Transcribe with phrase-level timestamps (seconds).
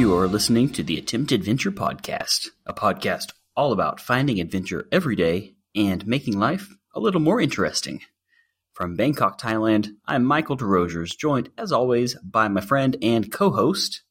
[0.00, 5.14] You are listening to the Attempt Adventure Podcast, a podcast all about finding adventure every
[5.14, 8.00] day and making life a little more interesting.
[8.72, 14.02] From Bangkok, Thailand, I'm Michael DeRogers, joined as always by my friend and co host,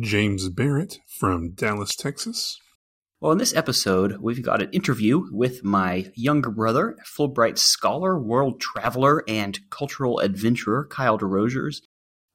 [0.00, 2.60] James Barrett from Dallas, Texas.
[3.20, 8.60] Well, in this episode, we've got an interview with my younger brother, Fulbright scholar, world
[8.60, 11.80] traveler, and cultural adventurer, Kyle DeRogers.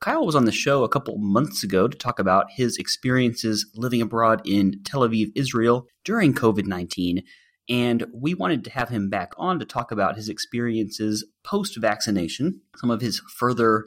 [0.01, 4.01] Kyle was on the show a couple months ago to talk about his experiences living
[4.01, 7.23] abroad in Tel Aviv, Israel during COVID 19.
[7.69, 12.59] And we wanted to have him back on to talk about his experiences post vaccination,
[12.75, 13.85] some of his further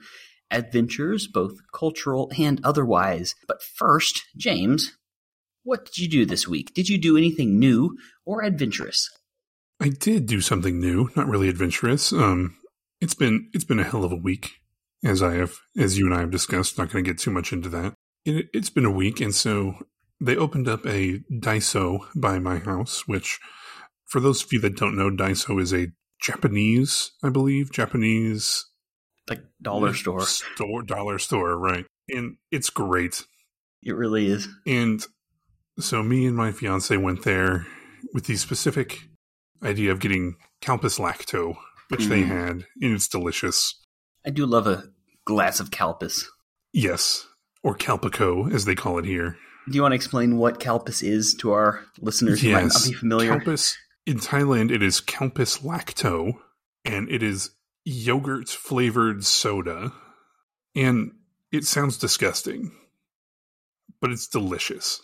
[0.50, 3.34] adventures, both cultural and otherwise.
[3.46, 4.92] But first, James,
[5.62, 6.74] what did you do this week?
[6.74, 9.11] Did you do anything new or adventurous?
[9.80, 12.12] I did do something new, not really adventurous.
[12.12, 12.56] Um,
[13.00, 14.52] it's been it's been a hell of a week
[15.05, 16.78] as I have, as you and I have discussed.
[16.78, 17.94] Not going to get too much into that.
[18.24, 19.74] It, it's been a week, and so
[20.20, 23.06] they opened up a Daiso by my house.
[23.06, 23.39] Which,
[24.06, 25.89] for those of you that don't know, Daiso is a
[26.22, 28.64] Japanese, I believe, Japanese
[29.28, 31.86] like dollar store, store, dollar store, right?
[32.08, 33.24] And it's great.
[33.83, 34.48] It really is.
[34.66, 35.05] And
[35.78, 37.66] so me and my fiance went there
[38.12, 39.00] with the specific
[39.62, 41.56] idea of getting Calpis Lacto,
[41.88, 42.08] which mm.
[42.08, 43.74] they had, and it's delicious.
[44.24, 44.84] I do love a
[45.24, 46.24] glass of Calpis.
[46.72, 47.27] Yes,
[47.62, 49.36] or Calpico, as they call it here.
[49.68, 52.92] Do you want to explain what Calpis is to our listeners who might not be
[52.92, 53.38] familiar?
[53.38, 53.74] Calpis,
[54.06, 56.34] in Thailand, it is Calpis Lacto,
[56.84, 57.50] and it is
[57.87, 59.92] yogurt flavored soda.
[60.75, 61.12] And
[61.53, 62.73] it sounds disgusting,
[64.01, 65.01] but it's delicious.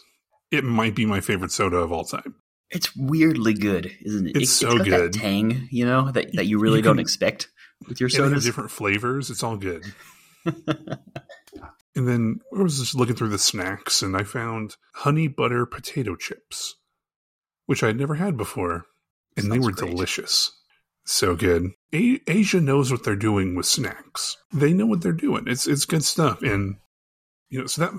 [0.51, 2.35] It might be my favorite soda of all time.
[2.71, 4.37] It's weirdly good, isn't it?
[4.37, 5.15] It's, it's so good.
[5.15, 7.49] tang, you know, that, that you really you can, don't expect
[7.89, 8.45] with your sodas.
[8.45, 9.31] different flavors.
[9.31, 9.85] It's all good.
[10.45, 16.17] and then I was just looking through the snacks and I found honey butter potato
[16.17, 16.77] chips,
[17.67, 18.87] which I had never had before.
[19.37, 19.91] And Sounds they were great.
[19.91, 20.53] delicious.
[21.05, 21.73] So good.
[21.93, 24.37] A- Asia knows what they're doing with snacks.
[24.53, 25.45] They know what they're doing.
[25.47, 26.43] It's it's good stuff.
[26.43, 26.77] And
[27.51, 27.93] you know, so that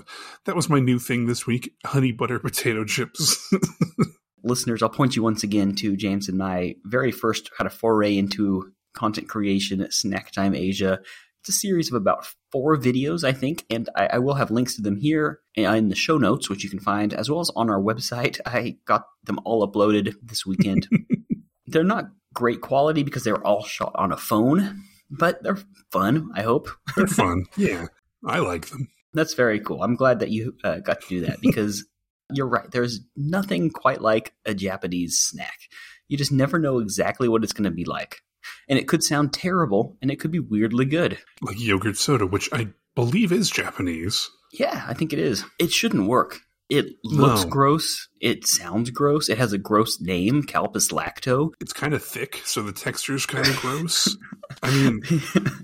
[0.46, 3.52] that was my new thing this week: honey butter potato chips.
[4.42, 8.16] Listeners, I'll point you once again to James and my very first kind of foray
[8.16, 11.00] into content creation at Snack Time Asia.
[11.40, 14.76] It's a series of about four videos, I think, and I, I, will have links
[14.76, 17.68] to them here in the show notes, which you can find, as well as on
[17.68, 18.40] our website.
[18.46, 20.88] I got them all uploaded this weekend.
[21.66, 25.58] they're not great quality because they're all shot on a phone, but they're
[25.90, 26.68] fun, I hope.
[26.96, 27.46] they're fun.
[27.56, 27.86] Yeah,
[28.26, 28.88] I like them.
[29.12, 29.82] That's very cool.
[29.82, 31.86] I'm glad that you uh, got to do that because
[32.32, 32.70] you're right.
[32.70, 35.58] There's nothing quite like a Japanese snack.
[36.08, 38.20] You just never know exactly what it's going to be like
[38.68, 41.18] and it could sound terrible and it could be weirdly good.
[41.42, 44.30] Like yogurt soda, which I believe is Japanese.
[44.52, 45.44] Yeah, I think it is.
[45.58, 46.40] It shouldn't work.
[46.70, 47.50] It looks no.
[47.50, 48.08] gross.
[48.20, 49.28] It sounds gross.
[49.28, 51.52] It has a gross name, Calpis lacto.
[51.60, 54.16] It's kind of thick, so the texture is kind of gross.
[54.62, 55.02] I mean,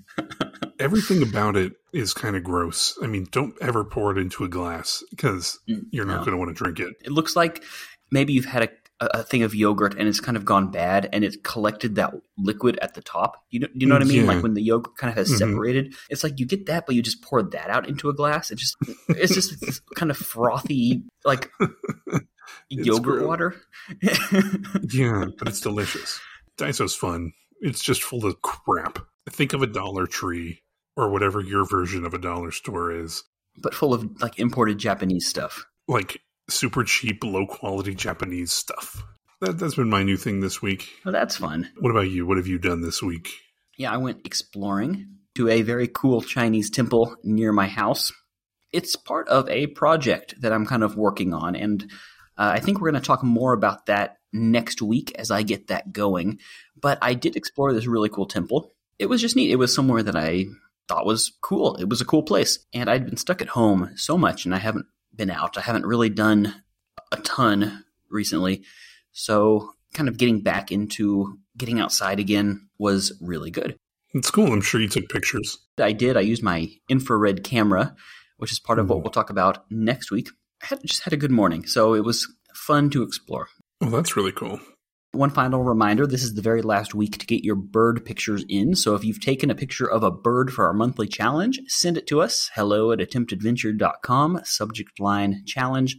[0.78, 2.98] everything about it is kind of gross.
[3.02, 6.24] I mean, don't ever pour it into a glass because mm, you're not no.
[6.24, 6.94] going to want to drink it.
[7.02, 7.64] It looks like
[8.10, 8.68] maybe you've had a
[9.00, 12.78] a, thing of yogurt and it's kind of gone bad and it's collected that liquid
[12.82, 13.44] at the top.
[13.50, 14.24] You know, you know what I mean?
[14.24, 14.32] Yeah.
[14.32, 15.50] Like when the yogurt kind of has mm-hmm.
[15.50, 18.50] separated, it's like you get that, but you just pour that out into a glass.
[18.50, 18.76] It just
[19.08, 21.50] it's just kind of frothy, like
[22.68, 23.56] yogurt water.
[24.02, 26.20] yeah, but it's delicious.
[26.56, 27.32] Daiso's fun.
[27.60, 28.98] It's just full of crap.
[29.28, 30.62] Think of a Dollar Tree
[30.96, 33.22] or whatever your version of a dollar store is,
[33.56, 35.66] but full of like imported Japanese stuff.
[35.88, 39.02] Like super cheap, low quality Japanese stuff.
[39.40, 40.88] That, that's been my new thing this week.
[41.04, 41.70] Well, that's fun.
[41.78, 42.26] What about you?
[42.26, 43.30] What have you done this week?
[43.76, 45.06] Yeah, I went exploring
[45.36, 48.12] to a very cool Chinese temple near my house.
[48.72, 51.82] It's part of a project that I'm kind of working on, and
[52.36, 55.68] uh, I think we're going to talk more about that next week as I get
[55.68, 56.38] that going.
[56.80, 58.74] But I did explore this really cool temple.
[58.98, 59.50] It was just neat.
[59.50, 60.46] It was somewhere that I
[60.88, 61.76] thought was cool.
[61.76, 62.58] It was a cool place.
[62.72, 64.86] And I'd been stuck at home so much and I haven't
[65.20, 65.58] been out.
[65.58, 66.62] I haven't really done
[67.12, 68.64] a ton recently.
[69.12, 73.76] So, kind of getting back into getting outside again was really good.
[74.14, 74.50] It's cool.
[74.50, 75.58] I'm sure you took pictures.
[75.78, 76.16] I did.
[76.16, 77.94] I used my infrared camera,
[78.38, 79.02] which is part of what hmm.
[79.02, 80.30] we'll talk about next week.
[80.62, 83.48] I had, just had a good morning, so it was fun to explore.
[83.82, 84.58] Oh, that's really cool.
[85.12, 88.76] One final reminder this is the very last week to get your bird pictures in.
[88.76, 92.06] So if you've taken a picture of a bird for our monthly challenge, send it
[92.08, 92.48] to us.
[92.54, 95.96] Hello at attemptadventure.com, subject line challenge.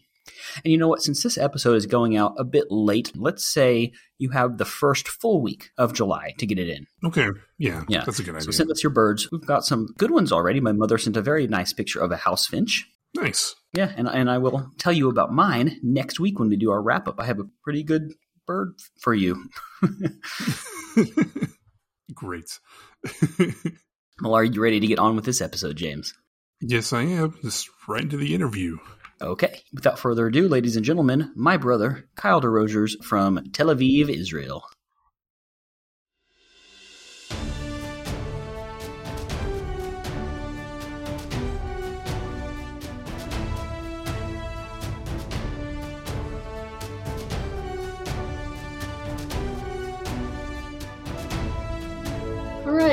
[0.63, 1.02] And you know what?
[1.02, 5.10] Since this episode is going out a bit late, let's say you have the first
[5.10, 6.88] full week of July to get it in.
[7.06, 7.28] Okay.
[7.57, 7.84] Yeah.
[7.90, 8.06] Yeah.
[8.06, 8.46] That's a good idea.
[8.46, 9.30] So send us your birds.
[9.30, 10.62] We've got some good ones already.
[10.62, 12.88] My mother sent a very nice picture of a house finch.
[13.14, 13.56] nice.
[13.74, 16.81] Yeah, and and I will tell you about mine next week when we do our
[16.81, 17.22] wrap up.
[17.22, 18.14] I have a pretty good
[18.46, 19.46] bird for you.
[22.14, 22.60] Great.
[24.22, 26.14] Well, are you ready to get on with this episode, James?
[26.62, 27.36] yes, I am.
[27.42, 28.78] Just right into the interview.
[29.20, 29.62] Okay.
[29.74, 34.64] Without further ado, ladies and gentlemen, my brother, Kyle DeRosiers from Tel Aviv, Israel.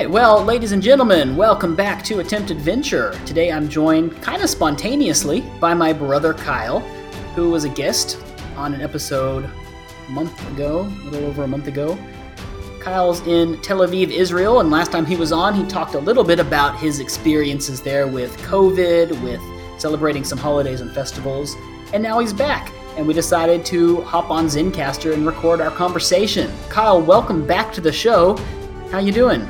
[0.08, 3.12] Right, well, ladies and gentlemen, welcome back to Attempt Adventure.
[3.26, 6.80] Today I'm joined kind of spontaneously by my brother Kyle,
[7.34, 8.18] who was a guest
[8.56, 11.98] on an episode a month ago, a little over a month ago.
[12.80, 16.24] Kyle's in Tel Aviv, Israel, and last time he was on, he talked a little
[16.24, 19.42] bit about his experiences there with COVID, with
[19.78, 21.54] celebrating some holidays and festivals,
[21.92, 22.72] and now he's back.
[22.96, 26.50] And we decided to hop on Zencastr and record our conversation.
[26.70, 28.38] Kyle, welcome back to the show.
[28.90, 29.46] How you doing?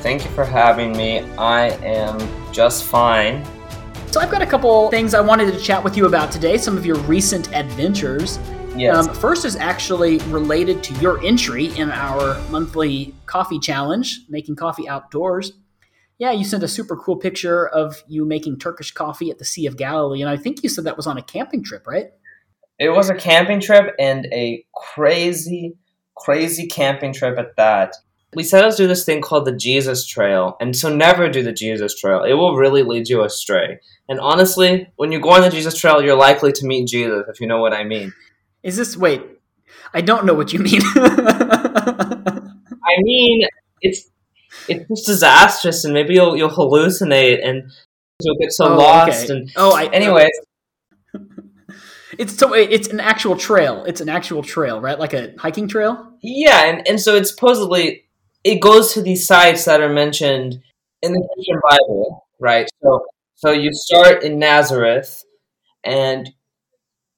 [0.00, 1.20] Thank you for having me.
[1.38, 2.18] I am
[2.52, 3.44] just fine.
[4.06, 6.56] So I've got a couple things I wanted to chat with you about today.
[6.58, 8.38] Some of your recent adventures.
[8.76, 9.06] Yes.
[9.08, 14.88] Um, first is actually related to your entry in our monthly coffee challenge, making coffee
[14.88, 15.52] outdoors.
[16.18, 19.66] Yeah, you sent a super cool picture of you making Turkish coffee at the Sea
[19.66, 22.10] of Galilee, and I think you said that was on a camping trip, right?
[22.80, 25.76] it was a camping trip and a crazy,
[26.16, 27.94] crazy camping trip at that.
[28.34, 31.52] We out to do this thing called the Jesus Trail, and so never do the
[31.52, 32.22] Jesus Trail.
[32.22, 33.80] It will really lead you astray.
[34.08, 37.40] And honestly, when you go on the Jesus Trail, you're likely to meet Jesus, if
[37.40, 38.12] you know what I mean.
[38.62, 39.22] Is this wait?
[39.92, 40.80] I don't know what you mean.
[40.94, 43.46] I mean,
[43.80, 44.08] it's
[44.68, 47.70] it's just disastrous, and maybe you'll you'll hallucinate, and
[48.22, 49.24] you'll get so Oh, lost.
[49.24, 49.32] okay.
[49.32, 50.30] And oh, I anyways,
[52.18, 53.84] it's so it's an actual trail.
[53.84, 54.98] It's an actual trail, right?
[54.98, 56.12] Like a hiking trail.
[56.22, 58.04] Yeah, and, and so it's supposedly
[58.44, 60.62] it goes to these sites that are mentioned
[61.02, 62.68] in the Christian Bible, right?
[62.82, 63.06] So
[63.36, 65.24] so you start in Nazareth,
[65.84, 66.30] and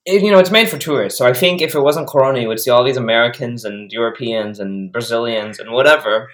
[0.07, 1.19] it, you know it's made for tourists.
[1.19, 4.61] So I think if it wasn't Corona, you would see all these Americans and Europeans
[4.61, 6.29] and Brazilians and whatever,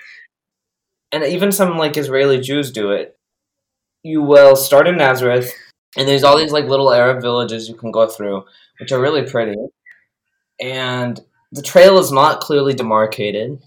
[1.13, 3.17] and even some like Israeli Jews do it.
[4.03, 5.53] You will start in Nazareth,
[5.97, 8.45] and there's all these like little Arab villages you can go through,
[8.81, 9.57] which are really pretty,
[10.61, 11.21] and
[11.53, 13.61] the trail is not clearly demarcated.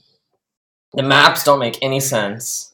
[0.93, 2.73] The maps don't make any sense.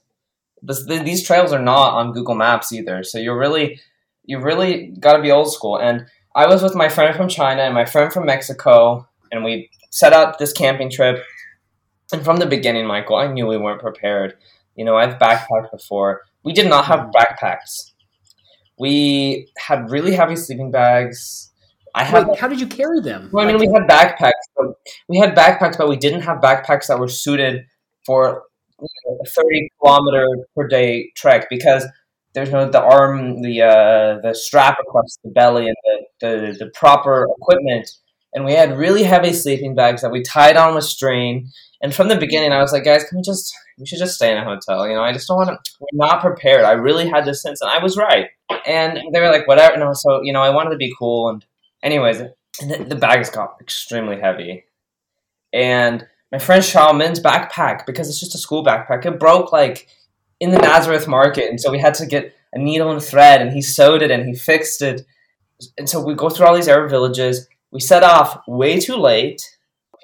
[0.62, 3.80] This, th- these trails are not on Google Maps either, so you're really,
[4.26, 5.78] you really got to be old school.
[5.78, 9.70] And I was with my friend from China and my friend from Mexico, and we
[9.92, 11.24] set out this camping trip.
[12.12, 14.36] And from the beginning, Michael, I knew we weren't prepared.
[14.76, 16.22] You know, I've backpacked before.
[16.44, 17.92] We did not have backpacks.
[18.80, 21.52] We had really heavy sleeping bags.
[21.94, 23.30] I had Wait, how did you carry them?
[23.32, 24.32] well, I mean, we had backpacks.
[25.08, 27.66] We had backpacks, but we didn't have backpacks that were suited
[28.08, 28.44] for
[28.82, 30.26] you know, a thirty kilometer
[30.56, 31.86] per day trek because
[32.34, 35.76] there's no the arm, the uh, the strap across the belly, and
[36.22, 37.90] the, the the proper equipment.
[38.34, 41.50] And we had really heavy sleeping bags that we tied on with string.
[41.82, 44.32] And from the beginning, I was like, guys, can we just we should just stay
[44.32, 44.88] in a hotel?
[44.88, 45.72] You know, I just don't want to.
[45.80, 46.64] We're not prepared.
[46.64, 48.28] I really had this sense, and I was right.
[48.66, 49.78] And they were like, whatever.
[49.78, 51.30] No, so you know, I wanted to be cool.
[51.30, 51.46] And
[51.82, 52.20] anyways,
[52.60, 54.66] the, the bags got extremely heavy.
[55.54, 59.88] And my friend Xiaomin's backpack, because it's just a school backpack, it broke like
[60.40, 61.50] in the Nazareth market.
[61.50, 64.28] And so we had to get a needle and thread, and he sewed it and
[64.28, 65.06] he fixed it.
[65.78, 67.48] And so we go through all these Arab villages.
[67.72, 69.42] We set off way too late.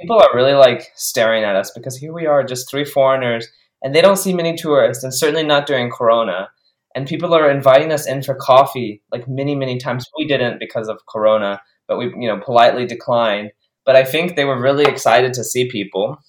[0.01, 3.48] People are really like staring at us because here we are, just three foreigners,
[3.82, 6.50] and they don't see many tourists, and certainly not during Corona.
[6.96, 10.08] And people are inviting us in for coffee like many, many times.
[10.18, 13.51] We didn't because of Corona, but we, you know, politely declined.
[13.86, 16.20] But I think they were really excited to see people.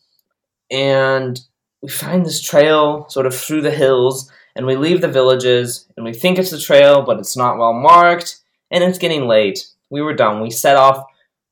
[0.71, 1.41] And
[1.83, 6.05] we find this trail sort of through the hills, and we leave the villages, and
[6.05, 8.39] we think it's the trail, but it's not well marked,
[8.71, 9.67] and it's getting late.
[9.91, 10.41] We were done.
[10.41, 11.05] We set off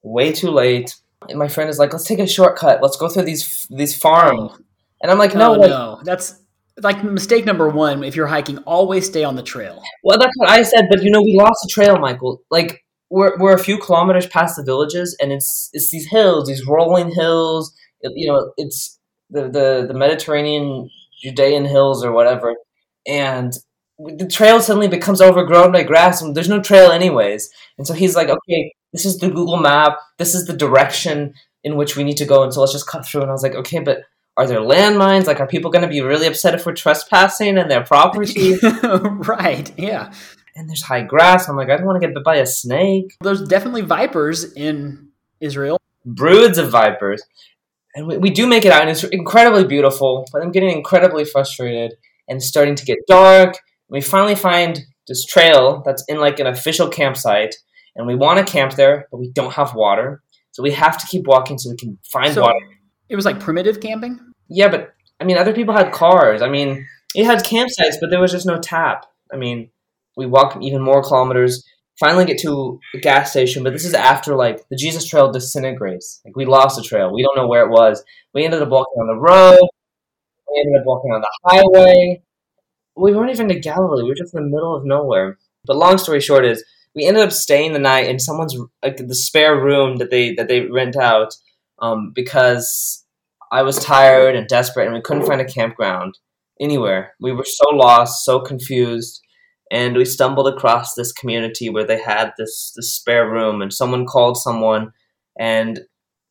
[0.02, 0.94] way too late.
[1.28, 2.82] And my friend is like, "Let's take a shortcut.
[2.82, 4.52] Let's go through these these farms."
[5.00, 6.00] And I'm like, "No, no, like, no.
[6.02, 6.40] That's
[6.82, 8.02] like mistake number one.
[8.02, 9.82] If you're hiking, always stay on the trail.
[10.02, 12.42] Well, that's what I said, but you know, we lost the trail, Michael.
[12.50, 12.81] Like
[13.12, 17.10] we're we're a few kilometers past the villages, and it's it's these hills, these rolling
[17.14, 17.74] hills.
[18.00, 20.88] It, you know, it's the, the the Mediterranean
[21.22, 22.54] Judean hills or whatever,
[23.06, 23.52] and
[23.98, 27.50] the trail suddenly becomes overgrown by grass, and there's no trail anyways.
[27.76, 29.98] And so he's like, okay, this is the Google map.
[30.16, 33.04] This is the direction in which we need to go, and so let's just cut
[33.04, 33.20] through.
[33.20, 33.98] And I was like, okay, but
[34.38, 35.26] are there landmines?
[35.26, 38.56] Like, are people going to be really upset if we're trespassing in their property?
[39.02, 39.70] right.
[39.78, 40.12] Yeah.
[40.54, 41.48] And there's high grass.
[41.48, 43.16] I'm like, I don't want to get bit by a snake.
[43.20, 45.08] There's definitely vipers in
[45.40, 45.78] Israel.
[46.04, 47.22] Broods of vipers.
[47.94, 51.24] And we, we do make it out, and it's incredibly beautiful, but I'm getting incredibly
[51.24, 51.94] frustrated,
[52.28, 53.56] and starting to get dark.
[53.88, 57.54] We finally find this trail that's in like an official campsite,
[57.94, 60.22] and we want to camp there, but we don't have water.
[60.52, 62.58] So we have to keep walking so we can find So- water.
[63.08, 64.18] It was like primitive camping.
[64.48, 66.40] Yeah, but I mean, other people had cars.
[66.40, 69.04] I mean, it had campsites, but there was just no tap.
[69.30, 69.68] I mean,
[70.16, 71.64] we walk even more kilometers,
[71.98, 76.20] finally get to a gas station, but this is after like the Jesus Trail disintegrates.
[76.24, 77.12] Like we lost the trail.
[77.12, 78.02] We don't know where it was.
[78.34, 79.68] We ended up walking on the road.
[80.50, 82.22] We ended up walking on the highway.
[82.96, 84.02] We weren't even to Galilee.
[84.02, 85.38] We were just in the middle of nowhere.
[85.64, 86.64] But long story short is
[86.94, 90.48] we ended up staying the night in someone's like the spare room that they that
[90.48, 91.34] they rent out
[91.80, 93.04] um, because
[93.50, 96.18] I was tired and desperate, and we couldn't find a campground
[96.60, 97.14] anywhere.
[97.20, 99.20] We were so lost, so confused,
[99.72, 104.04] and we stumbled across this community where they had this this spare room, and someone
[104.06, 104.92] called someone,
[105.36, 105.80] and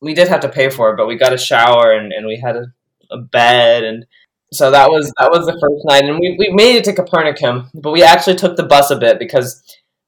[0.00, 2.40] we did have to pay for it, but we got a shower and, and we
[2.42, 2.66] had a,
[3.10, 4.06] a bed, and
[4.52, 7.68] so that was that was the first night, and we, we made it to Capernaum,
[7.74, 9.60] but we actually took the bus a bit because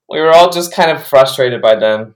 [0.09, 2.15] we were all just kind of frustrated by then,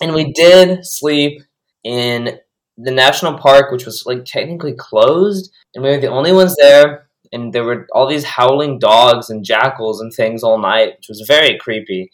[0.00, 1.42] and we did sleep
[1.84, 2.38] in
[2.78, 7.09] the national park, which was like technically closed, and we were the only ones there.
[7.32, 11.24] And there were all these howling dogs and jackals and things all night, which was
[11.26, 12.10] very creepy.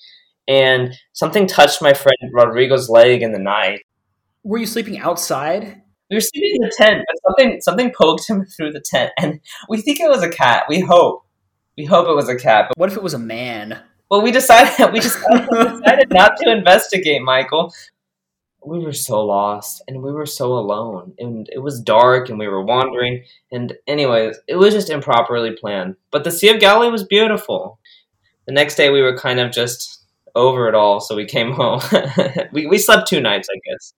[0.49, 3.81] And something touched my friend Rodrigo's leg in the night.
[4.45, 5.83] Were you sleeping outside?
[6.11, 9.41] We were sleeping in the tent, but something something poked him through the tent, and
[9.69, 10.65] we think it was a cat.
[10.69, 11.25] We hope,
[11.77, 12.67] we hope it was a cat.
[12.69, 13.81] But What if it was a man?
[14.09, 17.73] well, we decided we decided, we decided not to investigate, Michael.
[18.67, 22.49] We were so lost, and we were so alone, and it was dark, and we
[22.49, 23.25] were wandering.
[23.53, 25.97] And anyways, it was just improperly planned.
[26.11, 27.79] But the Sea of Galilee was beautiful.
[28.47, 30.03] The next day, we were kind of just
[30.35, 31.81] over it all, so we came home.
[32.53, 33.93] we we slept two nights, I guess.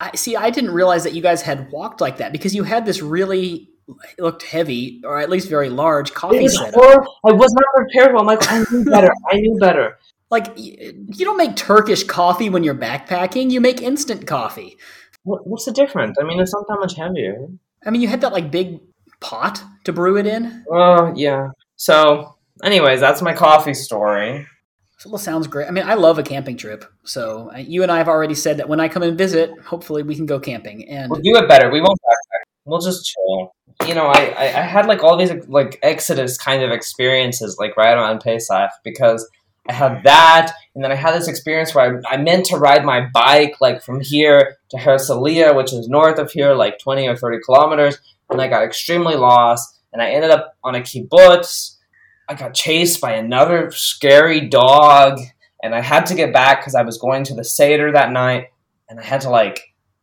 [0.00, 0.36] I see.
[0.36, 3.68] I didn't realize that you guys had walked like that because you had this really
[4.16, 6.74] it looked heavy, or at least very large It coffee was setup.
[6.74, 7.14] horrible.
[7.26, 8.14] I was not prepared.
[8.14, 9.12] Well, Michael, I knew better.
[9.30, 9.98] I knew better.
[10.32, 13.50] Like you don't make Turkish coffee when you're backpacking.
[13.50, 14.78] You make instant coffee.
[15.24, 16.16] What's the difference?
[16.18, 17.48] I mean, it's not that much heavier.
[17.84, 18.80] I mean, you had that like big
[19.20, 20.64] pot to brew it in.
[20.72, 21.50] Oh, yeah.
[21.76, 22.34] So,
[22.64, 24.46] anyways, that's my coffee story.
[24.96, 25.68] So, well, sounds great.
[25.68, 26.86] I mean, I love a camping trip.
[27.04, 30.02] So uh, you and I have already said that when I come and visit, hopefully
[30.02, 30.88] we can go camping.
[30.88, 31.70] And We'll do it better.
[31.70, 32.44] We won't backpack.
[32.64, 33.52] We'll just chill.
[33.86, 37.76] You know, I, I, I had like all these like Exodus kind of experiences like
[37.76, 39.28] right around Pesach because
[39.68, 42.84] I had that, and then I had this experience where I, I meant to ride
[42.84, 47.16] my bike like from here to Herzliya, which is north of here, like 20 or
[47.16, 51.76] 30 kilometers, and I got extremely lost, and I ended up on a kibbutz.
[52.28, 55.20] I got chased by another scary dog,
[55.62, 58.48] and I had to get back because I was going to the Seder that night,
[58.88, 59.60] and I had to like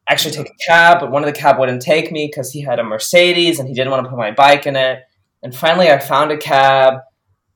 [0.10, 2.80] actually take a cab, but one of the cab wouldn't take me because he had
[2.80, 5.04] a Mercedes and he didn't want to put my bike in it.
[5.44, 6.96] And finally, I found a cab,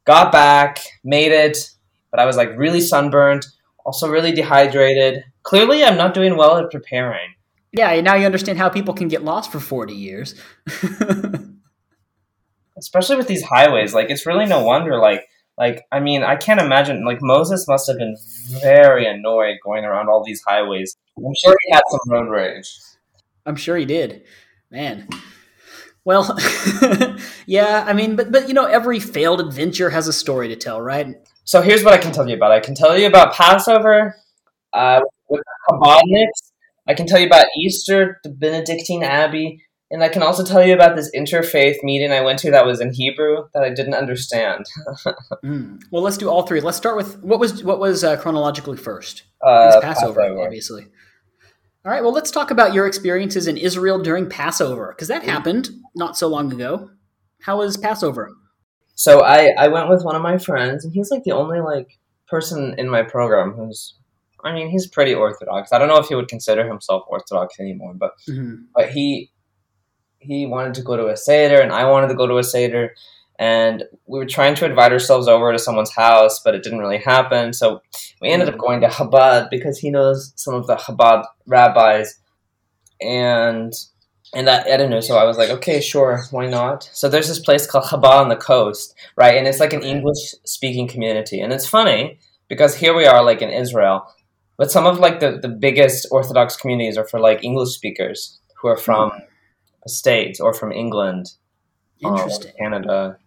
[0.05, 1.71] got back, made it,
[2.13, 3.47] but I was like really sunburned,
[3.83, 5.23] also really dehydrated.
[5.41, 7.33] Clearly, I'm not doing well at preparing.
[7.71, 10.35] yeah, now you understand how people can get lost for 40 years.
[12.77, 15.21] especially with these highways like it's really no wonder like
[15.59, 18.17] like i mean i can't imagine like moses must have been
[18.63, 22.75] very annoyed going around all these highways i'm sure he had some road rage
[23.45, 24.23] I'm sure he did.
[24.71, 25.07] Man.
[26.05, 26.37] Well,
[27.45, 30.81] yeah, I mean, but but you know, every failed adventure has a story to tell,
[30.81, 31.15] right?
[31.43, 34.15] So here's what i can tell you about i can tell you about passover
[34.73, 36.51] uh, with Chabadniks.
[36.87, 40.73] i can tell you about easter the benedictine abbey and i can also tell you
[40.73, 44.65] about this interfaith meeting i went to that was in hebrew that i didn't understand
[45.43, 45.83] Mm.
[45.91, 46.61] Well, let's do all three.
[46.61, 49.23] Let's start with what was what was uh, chronologically first.
[49.41, 50.87] Uh, was Passover, obviously.
[51.85, 52.01] All right.
[52.01, 56.27] Well, let's talk about your experiences in Israel during Passover because that happened not so
[56.27, 56.89] long ago.
[57.41, 58.31] How was Passover?
[58.95, 61.97] So I, I went with one of my friends, and he's like the only like
[62.27, 63.95] person in my program who's,
[64.43, 65.71] I mean, he's pretty orthodox.
[65.71, 68.65] I don't know if he would consider himself orthodox anymore, but Mhm.
[68.75, 69.29] but he
[70.19, 72.93] he wanted to go to a seder, and I wanted to go to a seder,
[73.37, 76.99] and we were trying to invite ourselves over to someone's house, but it didn't really
[76.99, 77.51] happen.
[77.51, 77.81] So
[78.21, 82.19] we ended up going to Chabad because he knows some of the Chabad rabbis,
[83.01, 83.73] and
[84.33, 84.99] and I, I don't know.
[84.99, 86.89] So I was like, okay, sure, why not?
[86.93, 89.37] So there's this place called Chabad on the coast, right?
[89.37, 93.41] And it's like an English speaking community, and it's funny because here we are, like
[93.41, 94.07] in Israel,
[94.57, 98.67] but some of like the the biggest Orthodox communities are for like English speakers who
[98.67, 99.11] are from
[99.83, 101.33] the states or from England,
[102.03, 103.17] um, Canada,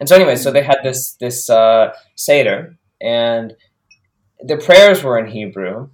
[0.00, 3.54] and so anyway, so they had this this uh, seder, and
[4.42, 5.88] the prayers were in Hebrew,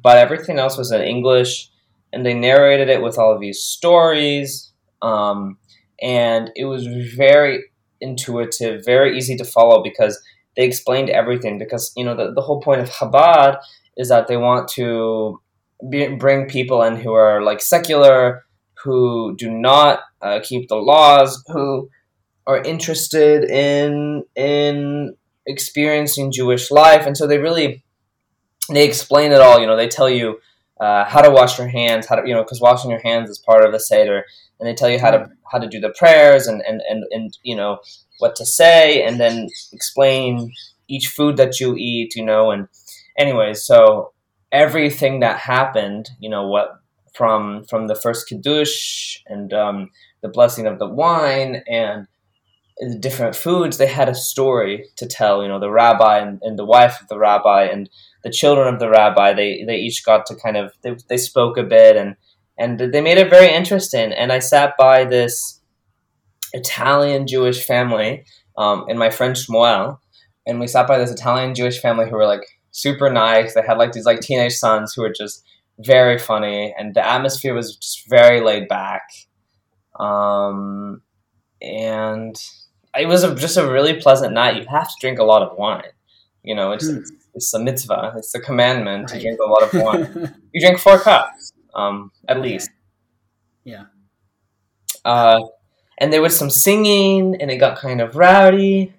[0.00, 1.70] but everything else was in English,
[2.14, 5.58] and they narrated it with all of these stories, um,
[6.00, 7.64] and it was very
[8.00, 10.22] intuitive, very easy to follow because
[10.56, 11.58] they explained everything.
[11.58, 13.58] Because you know the, the whole point of Chabad
[13.96, 15.40] is that they want to
[15.90, 18.44] be, bring people in who are like secular,
[18.82, 21.90] who do not uh, keep the laws, who
[22.46, 25.16] are interested in in
[25.46, 27.84] experiencing Jewish life, and so they really
[28.70, 29.60] they explain it all.
[29.60, 30.38] You know, they tell you
[30.84, 33.38] uh, how to wash your hands, how to you know, because washing your hands is
[33.38, 34.24] part of the seder,
[34.60, 37.38] and they tell you how to how to do the prayers and and and, and
[37.42, 37.78] you know
[38.18, 40.52] what to say, and then explain
[40.86, 42.14] each food that you eat.
[42.14, 42.68] You know, and
[43.18, 44.12] anyways, so
[44.52, 46.68] everything that happened, you know, what
[47.14, 49.90] from from the first kiddush and um,
[50.22, 52.06] the blessing of the wine and
[52.78, 55.42] the different foods, they had a story to tell.
[55.42, 57.88] You know, the rabbi and, and the wife of the rabbi and
[58.24, 61.56] the children of the rabbi, they, they each got to kind of they, they spoke
[61.56, 62.16] a bit and
[62.58, 64.12] and they made it very interesting.
[64.12, 65.60] And I sat by this
[66.52, 68.24] Italian Jewish family
[68.56, 69.98] um, and my friend Shmuel,
[70.46, 73.54] and we sat by this Italian Jewish family who were like super nice.
[73.54, 75.44] They had like these like teenage sons who were just
[75.80, 79.02] very funny, and the atmosphere was just very laid back.
[79.98, 81.02] Um,
[81.60, 82.36] and
[82.98, 84.56] it was a, just a really pleasant night.
[84.56, 85.82] You have to drink a lot of wine.
[86.42, 86.98] You know, it's, Hmm.
[86.98, 88.14] it's, it's a mitzvah.
[88.16, 90.34] It's the commandment to drink a lot of wine.
[90.52, 92.70] you drink four cups, um, at least.
[93.64, 93.84] Yeah.
[95.04, 95.40] Uh,
[95.98, 98.94] and there was some singing, and it got kind of rowdy.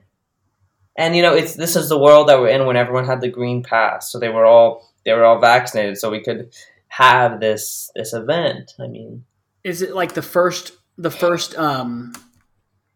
[0.97, 3.29] And you know, it's this is the world that we're in when everyone had the
[3.29, 6.53] green pass, so they were all they were all vaccinated, so we could
[6.87, 8.73] have this this event.
[8.79, 9.25] I mean,
[9.63, 12.13] Is it like the first the first um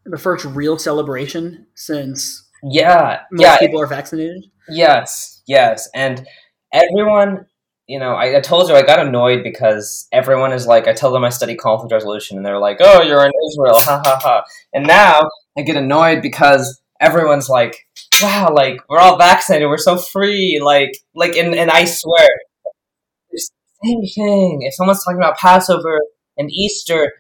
[0.06, 4.46] the first real celebration since yeah, most yeah, people are vaccinated?
[4.70, 6.26] Yes, yes, and
[6.74, 7.46] everyone,
[7.88, 11.12] you know, I, I told you I got annoyed because everyone is like, I tell
[11.12, 14.44] them I study conflict resolution, and they're like, "Oh, you're in Israel, ha ha ha,"
[14.74, 17.88] and now I get annoyed because everyone's like,
[18.22, 22.28] "Wow, like we're all vaccinated, we're so free," like, like, and and I swear,
[23.84, 24.60] same thing.
[24.62, 26.00] If someone's talking about Passover
[26.38, 27.14] and Easter.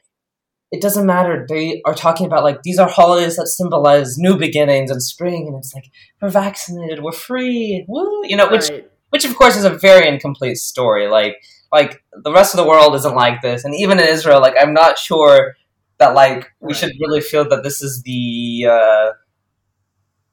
[0.72, 1.46] It doesn't matter.
[1.50, 5.58] They are talking about like these are holidays that symbolize new beginnings and spring, and
[5.58, 5.90] it's like
[6.22, 8.90] we're vaccinated, we're free, woo, you know, which Right.
[9.10, 11.08] which of course is a very incomplete story.
[11.08, 11.38] Like
[11.72, 14.74] like the rest of the world isn't like this, and even in Israel, like I'm
[14.74, 15.56] not sure
[15.98, 16.76] that like we Right.
[16.80, 19.12] should really feel that this is the uh,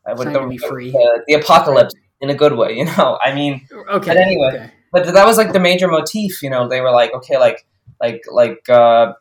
[0.06, 0.90] I would the, to be free.
[0.90, 3.18] the, the apocalypse in a good way, you know.
[3.24, 4.10] I mean, Okay.
[4.10, 4.48] But anyway.
[4.54, 4.70] okay.
[4.92, 6.68] but that was like the major motif, you know.
[6.68, 7.66] They were like, okay, like
[8.00, 9.14] like like uh,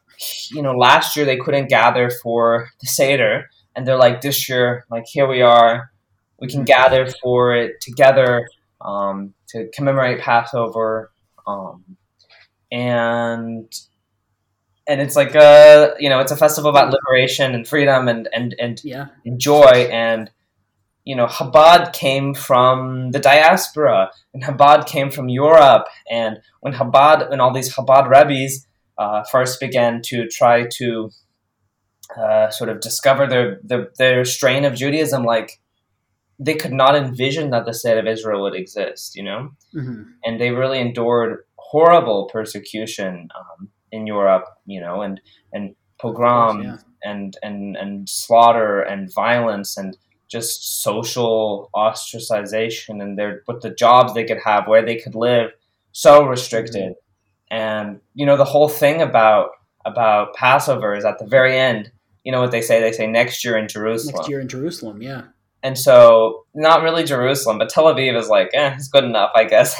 [0.51, 4.85] you know, last year they couldn't gather for the seder, and they're like, this year,
[4.89, 5.91] like here we are,
[6.39, 8.47] we can gather for it together
[8.81, 11.11] um, to commemorate Passover,
[11.47, 11.97] um,
[12.71, 13.71] and
[14.87, 18.55] and it's like a you know, it's a festival about liberation and freedom and and
[18.59, 19.07] and Yeah.
[19.25, 19.89] and joy.
[19.91, 20.29] And
[21.03, 25.85] you know Chabad came from the diaspora and Chabad came from Europe.
[26.09, 28.65] And when Chabad and all these Chabad rabbis
[28.97, 31.11] uh, first began to try to
[32.17, 35.59] uh, sort of discover their, their their strain of Judaism like
[36.37, 39.51] they could not envision that the state of Israel would exist you know?
[39.73, 45.19] Hmm and they really endured horrible persecution um, in Europe you know and
[45.53, 46.77] and pogrom yeah.
[47.03, 54.13] and and and slaughter and violence and just social ostracization and their what the jobs
[54.13, 55.51] they could have where they could live
[55.91, 56.93] so restricted
[57.51, 59.49] and you know the whole thing about
[59.85, 61.91] about passover is at the very end
[62.23, 65.01] you know what they say they say next year in jerusalem Next year in Jerusalem.
[65.01, 65.23] Yeah.
[65.61, 69.43] and so not really jerusalem but tel aviv is like eh, it's good enough i
[69.43, 69.75] guess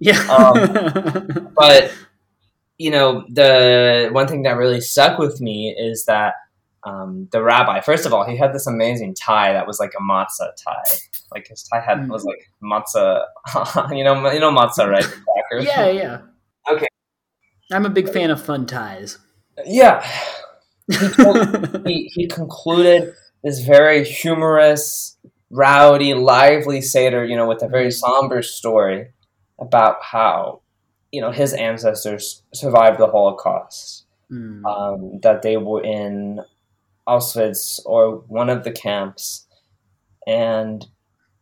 [0.00, 0.20] Yeah.
[0.28, 1.92] Um, but
[2.76, 6.34] you know the one thing that really stuck with me is that
[6.82, 10.02] um, the rabbi first of all he had this amazing tie that was like a
[10.02, 10.82] matzah tie
[11.32, 12.08] like his tie had Mm.
[12.08, 13.24] was like matzah
[13.96, 15.06] you know you know matzah right
[15.64, 15.86] yeah.
[15.90, 16.18] Yeah.
[16.70, 16.86] Okay.
[17.72, 19.18] I'm a big fan of fun ties.
[19.66, 20.06] yeah
[20.90, 25.16] he, told, he, he concluded this very humorous
[25.50, 29.08] rowdy lively seder you know with a very somber story
[29.58, 30.60] about how
[31.12, 34.64] you know his ancestors survived the holocaust Mm.
[34.64, 36.40] um, that they were in
[37.06, 39.46] Auschwitz or one of the camps,
[40.26, 40.86] and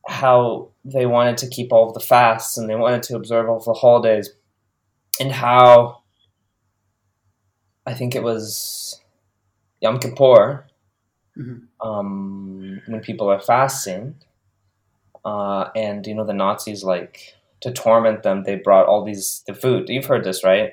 [0.08, 3.58] how they wanted to keep all of the fasts and they wanted to observe all
[3.58, 4.30] of the holidays,
[5.20, 6.02] and how
[7.86, 9.00] I think it was
[9.80, 10.66] Yom Kippur,
[11.38, 11.68] Mhm.
[11.80, 14.16] um, when people are fasting,
[15.24, 18.42] uh, and you know the Nazis like to torment them.
[18.44, 19.88] They brought all these the food.
[19.88, 20.72] You've heard this, right?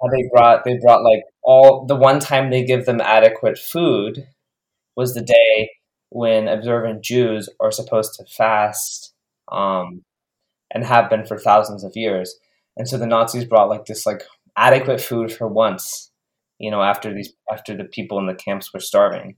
[0.00, 4.28] How they brought they brought like all the one time they give them adequate food
[4.96, 5.70] was the day
[6.10, 9.14] when observant Jews are supposed to fast,
[9.52, 10.04] um,
[10.72, 12.36] and have been for thousands of years.
[12.76, 14.22] And so the Nazis brought like this like
[14.56, 16.10] adequate food for once,
[16.58, 19.36] you know, after these after the people in the camps were starving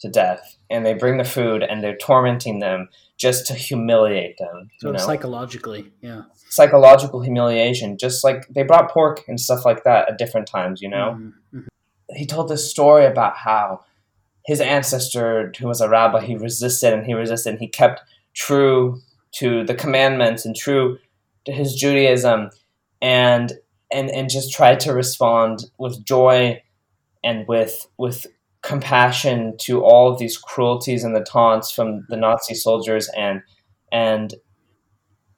[0.00, 4.70] to death, and they bring the food and they're tormenting them just to humiliate them.
[4.78, 4.98] So you know?
[5.00, 6.22] psychologically, yeah.
[6.50, 7.98] psychological humiliation.
[7.98, 11.16] Just like they brought pork and stuff like that at different times, you know.
[11.18, 11.32] Mhm.
[11.54, 11.66] Mhm.
[12.14, 13.80] He told this story about how
[14.46, 17.54] his ancestor, who was a rabbi, he resisted and he resisted.
[17.54, 18.00] And he kept
[18.34, 19.00] true
[19.32, 20.98] to the commandments and true
[21.44, 22.50] to his Judaism,
[23.00, 23.52] and
[23.92, 26.62] and and just tried to respond with joy
[27.24, 28.26] and with with
[28.62, 33.08] compassion to all of these cruelties and the taunts from the Nazi soldiers.
[33.16, 33.42] And
[33.92, 34.34] and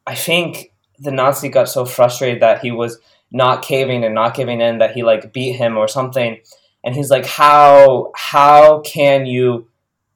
[0.06, 2.98] I think the Nazi got so frustrated that he was
[3.30, 6.40] not caving and not giving in that he like beat him or something.
[6.82, 9.68] And he's like how how can you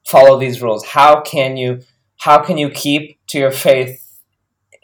[0.05, 0.85] follow these rules?
[0.85, 1.81] How can you
[2.17, 4.04] how can you keep to your faith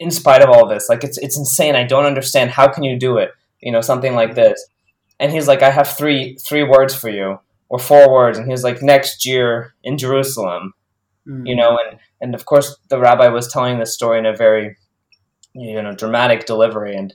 [0.02, 1.76] in spite of all this like it's it's insane.
[1.76, 3.30] I don't understand how can you do it?
[3.60, 4.58] You know something like this.
[5.20, 7.38] And he's like i have three three words for you
[7.68, 8.36] or four words.
[8.38, 10.74] And he's like next year in jerusalem.
[11.24, 11.46] Mm.
[11.48, 14.76] you know and and of course the rabbi was telling this story in a very
[15.54, 16.96] you know dramatic delivery.
[16.96, 17.14] And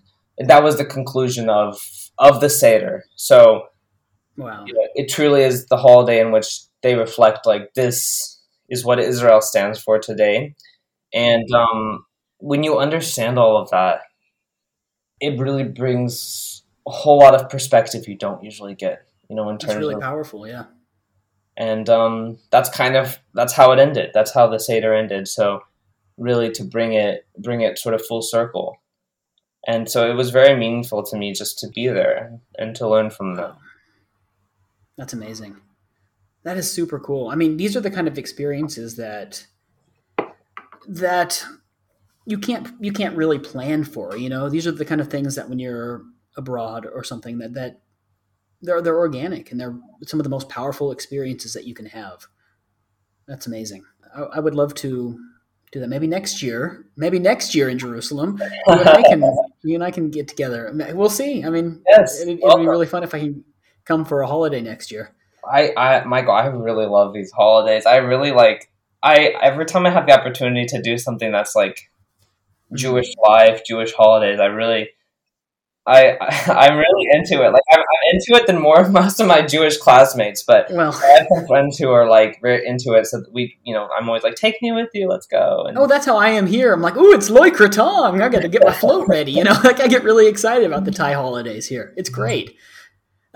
[0.51, 1.81] that was the conclusion of
[2.17, 3.03] of the seder.
[3.15, 3.67] So
[4.37, 4.65] Wow.
[4.67, 6.47] you know, it truly is the holiday in which
[6.83, 10.53] they reflect like this is what Israel stands for today.
[11.13, 12.05] And um,
[12.39, 14.01] when you understand all of that
[15.19, 19.57] it really brings a whole lot of perspective you don't usually get you know in
[19.57, 20.65] terms really of powerful, yeah.
[21.55, 24.11] and um, that's kind of that's how it ended.
[24.13, 25.27] That's how the seder ended.
[25.27, 25.61] So
[26.17, 28.77] really to bring it bring it sort of full circle,
[29.67, 33.09] and so it was very meaningful to me just to be there and to learn
[33.09, 33.53] from them.
[34.97, 35.57] That's amazing.
[36.43, 37.27] That is super cool.
[37.27, 39.45] I mean, these are the kind of experiences that
[40.87, 41.43] that
[42.27, 44.49] you can't you can't really plan for, you know.
[44.49, 46.03] These are the kind of things that when you're
[46.35, 47.79] abroad or something that that
[48.61, 52.27] they're they're organic and they're some of the most powerful experiences that you can have.
[53.27, 53.85] That's amazing.
[54.13, 55.17] I, I would love to
[55.71, 55.87] do that.
[55.87, 56.85] Maybe next year.
[56.97, 58.37] Maybe next year in Jerusalem.
[58.41, 59.21] You and I can
[59.63, 60.69] you and I can get together.
[60.93, 61.45] We'll see.
[61.45, 63.45] I mean, Yes, it'd, it'd be really fun if I can
[63.85, 65.15] come for a holiday next year.
[65.49, 67.85] I, I, Michael, I really love these holidays.
[67.85, 68.69] I really like.
[69.01, 71.89] I every time I have the opportunity to do something that's like
[72.75, 74.89] Jewish life, Jewish holidays, I really,
[75.85, 77.51] I, I I'm really into it.
[77.51, 80.43] Like I'm, I'm into it than more of most of my Jewish classmates.
[80.43, 83.07] But Well, I have some friends who are like very into it.
[83.07, 85.65] So we, you know, I'm always like, take me with you, let's go.
[85.67, 86.73] And oh, that's how I am here.
[86.73, 88.21] I'm like, oh, it's Loy Krathong.
[88.21, 89.31] I got to get my float ready.
[89.31, 91.93] You know, like I get really excited about the Thai holidays here.
[91.95, 92.57] It's great.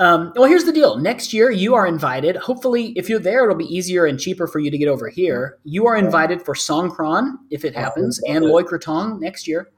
[0.01, 0.97] Um, well, here's the deal.
[0.97, 2.35] Next year, you are invited.
[2.35, 5.59] Hopefully, if you're there, it'll be easier and cheaper for you to get over here.
[5.63, 9.69] You are invited for Songkran, if it happens, and Loy Krathong next year.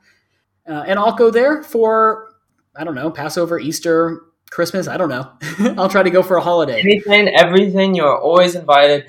[0.66, 2.30] Uh, and I'll go there for,
[2.74, 4.88] I don't know, Passover, Easter, Christmas.
[4.88, 5.30] I don't know.
[5.78, 6.80] I'll try to go for a holiday.
[6.80, 9.06] anything, everything, you're always invited.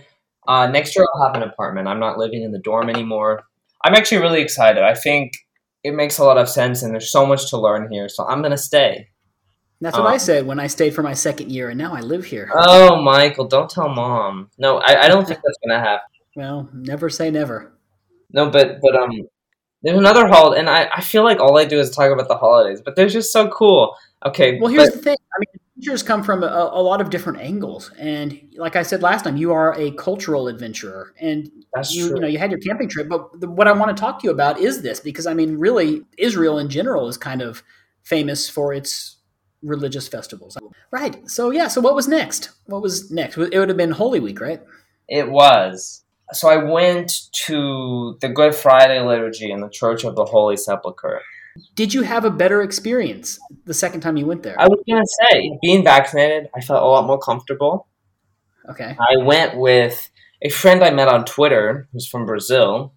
[0.48, 1.86] Uh, next year, I'll have an apartment.
[1.86, 3.44] I'm not living in the dorm anymore.
[3.84, 4.82] I'm actually really excited.
[4.82, 5.34] I think
[5.84, 8.08] it makes a lot of sense, and there's so much to learn here.
[8.08, 9.10] So I'm gonna stay.
[9.84, 12.00] That's what Um, I said when I stayed for my second year, and now I
[12.00, 12.50] live here.
[12.54, 14.48] Oh, Michael, don't tell mom.
[14.58, 16.08] No, I, I don't think that's gonna happen.
[16.34, 17.72] Well, never say never.
[18.32, 19.10] No, but but um,
[19.82, 22.36] there's another holiday, and I, I feel like all I do is talk about the
[22.36, 23.94] holidays, but they're just so cool.
[24.24, 25.16] Okay, Well, here's but- the thing.
[25.36, 29.02] I mean, adventures come from a, a lot of different angles, and like I said
[29.02, 32.16] last time, you are a cultural adventurer, and that's you true.
[32.16, 33.08] you know you had your camping trip.
[33.08, 35.58] But the, what I want to talk to you about is this, because I mean,
[35.58, 37.62] really, Israel in general is kind of
[38.02, 39.16] famous for its
[39.64, 40.56] religious festivals,
[40.90, 41.28] right?
[41.28, 41.68] So yeah.
[41.68, 42.50] So what was next?
[42.66, 43.36] What was next?
[43.36, 44.60] It would have been Holy Week, right?
[45.08, 46.04] It was.
[46.32, 47.12] So I went
[47.46, 51.20] to the Good Friday liturgy in the Church of the Holy Sepulchre.
[51.74, 54.60] Did you have a better experience the second time you went there?
[54.60, 57.86] I was gonna say, being vaccinated, I felt a lot more comfortable.
[58.68, 58.96] Okay.
[58.98, 60.10] I went with
[60.42, 62.94] a friend I met on Twitter who's from Brazil,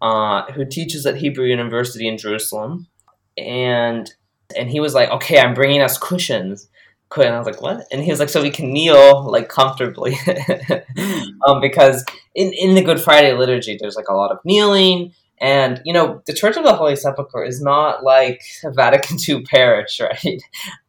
[0.00, 2.86] uh, who teaches at Hebrew University in Jerusalem,
[3.36, 4.12] and
[4.52, 6.68] and he was like, "Okay, I'm bringing us cushions.
[7.20, 7.86] And I was like, what?
[7.92, 10.16] And he was like, so we can kneel like comfortably.
[11.46, 15.12] um, because in, in the Good Friday liturgy, there's like a lot of kneeling.
[15.42, 19.42] And, you know, the Church of the Holy Sepulchre is not like a Vatican II
[19.50, 20.40] parish, right?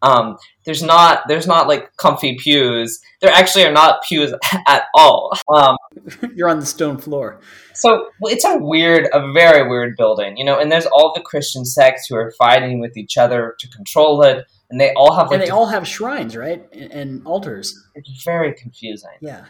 [0.04, 3.02] Um, there's not, there's not like comfy pews.
[3.20, 4.32] There actually are not pews
[4.68, 5.34] at all.
[5.54, 5.76] Um,
[6.36, 7.40] You're on the stone floor.
[7.74, 11.66] so it's a weird, a very weird building, you know, and there's all the Christian
[11.66, 14.46] sects who are fighting with each other to control it.
[14.70, 16.64] And they all have like, And they all have shrines, right?
[16.72, 17.74] And, and altars.
[17.96, 19.10] it's very confusing.
[19.20, 19.46] Yeah.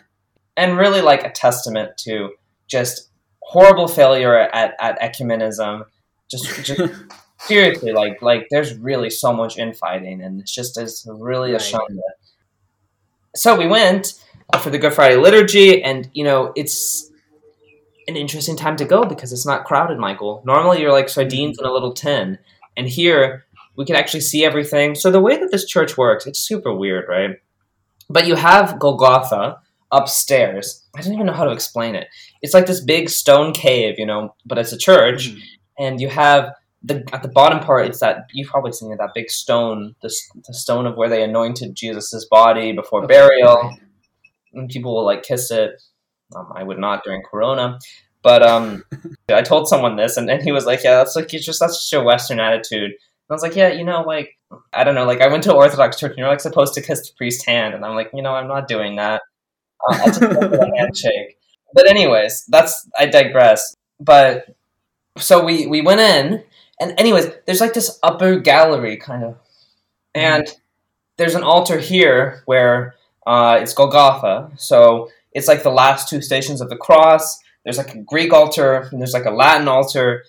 [0.56, 2.32] and really like a testament to
[2.68, 3.10] just
[3.46, 5.86] horrible failure at, at ecumenism.
[6.30, 6.94] Just, just
[7.40, 11.80] seriously, like like there's really so much infighting, and it's just is really a shame.
[13.36, 14.14] So we went
[14.52, 17.12] uh, for the Good Friday liturgy, and you know it's
[18.08, 20.42] an interesting time to go because it's not crowded, Michael.
[20.46, 22.40] Normally you're like sardines in a little tin,
[22.76, 24.96] and here we can actually see everything.
[24.96, 27.40] So the way that this church works, it's super weird, right?
[28.10, 29.60] But you have Golgotha
[29.94, 30.84] upstairs.
[30.98, 32.08] I don't even know how to explain it.
[32.42, 35.40] It's like this big stone cave, you know, but it's a church, Mhm.
[35.80, 36.52] and you have
[36.84, 37.86] the at the bottom part.
[37.86, 40.14] It's that you've probably seen it, that big stone, the,
[40.48, 43.78] the stone of where they anointed Jesus's body before Okay, burial
[44.54, 45.82] and people will like kiss it.
[46.36, 47.80] Um, I would not during Corona,
[48.22, 48.84] but um,
[49.30, 51.78] I told someone this, and, and he was like, "Yeah, that's like it's just that's
[51.80, 54.32] just a Western attitude." And I was like, "Yeah, you know, like
[54.74, 57.08] I don't know, like I went to Orthodox church, and you're like supposed to kiss
[57.08, 59.22] the priest's hand, and I'm like, you know, I'm not doing that.
[59.90, 61.38] Uh, I just handshake."
[61.74, 63.76] But anyways, that's I digress.
[64.00, 64.56] But
[65.18, 66.44] so we we went in,
[66.80, 69.38] and anyways, there's like this upper gallery kind of,
[70.14, 70.48] and
[71.18, 74.52] there's an altar here where uh, it's Golgotha.
[74.58, 77.40] So it's like the last two stations of the cross.
[77.64, 80.24] There's like a Greek altar and there's like a Latin altar.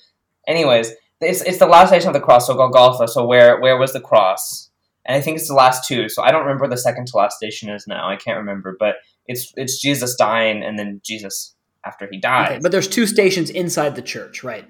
[0.47, 3.09] Anyways, it's, it's the last station of the cross, so Golgotha.
[3.09, 4.71] So where where was the cross?
[5.07, 6.09] And I think it's the last two.
[6.09, 8.09] So I don't remember the second to last station is now.
[8.09, 12.51] I can't remember, but it's it's Jesus dying and then Jesus after he dies.
[12.51, 14.67] Okay, but there's two stations inside the church, right?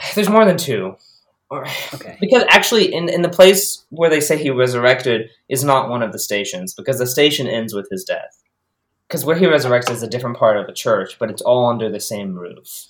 [0.14, 0.96] There's more than two.
[1.52, 2.16] Okay.
[2.20, 6.12] Because actually, in, in the place where they say he resurrected is not one of
[6.12, 8.40] the stations, because the station ends with his death.
[9.08, 11.90] Because where he resurrects is a different part of the church, but it's all under
[11.90, 12.86] the same roof.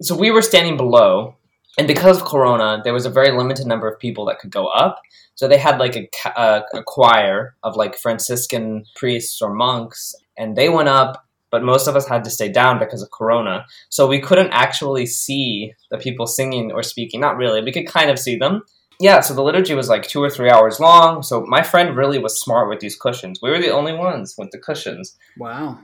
[0.00, 1.36] So we were standing below,
[1.78, 4.66] and because of Corona, there was a very limited number of people that could go
[4.66, 5.00] up.
[5.36, 10.56] So they had like a, a, a choir of like Franciscan priests or monks, and
[10.56, 13.64] they went up, but most of us had to stay down because of Corona.
[13.90, 17.20] So we couldn't actually see the people singing or speaking.
[17.20, 17.62] Not really.
[17.62, 18.62] We could kind of see them.
[19.00, 21.22] Yeah, so the liturgy was like two or three hours long.
[21.22, 23.38] So my friend really was smart with these cushions.
[23.40, 25.16] We were the only ones with the cushions.
[25.36, 25.78] Wow.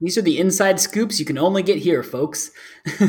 [0.00, 2.50] These are the inside scoops you can only get here, folks.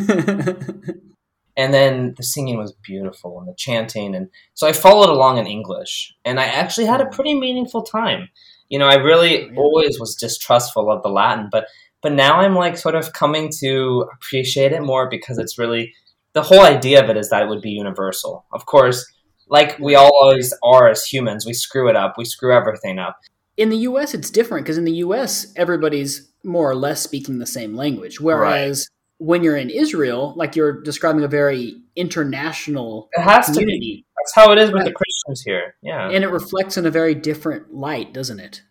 [1.57, 4.15] And then the singing was beautiful and the chanting.
[4.15, 6.13] And so I followed along in English.
[6.23, 7.11] And I actually had a hmm.
[7.11, 8.29] pretty meaningful time.
[8.69, 11.67] You know, I really oh, always was distrustful of the Latin, but
[12.03, 15.93] but now I'm like sort of coming to appreciate it more because it's really
[16.33, 18.45] the whole idea of it is that it would be universal.
[18.53, 19.03] Of course,
[19.49, 23.17] like we all always are as humans, we screw it up, we screw everything up.
[23.55, 27.47] in the US, it's different because in the US, everybody's more or less speaking the
[27.47, 28.21] same language.
[28.21, 28.87] Whereas
[29.19, 33.60] when you're in Israel, like you're describing a very international It has to be.
[33.60, 35.75] community, That's how it is with the Christians here.
[35.82, 36.10] Yeah.
[36.10, 38.62] and it reflects in a very different light, doesn't it?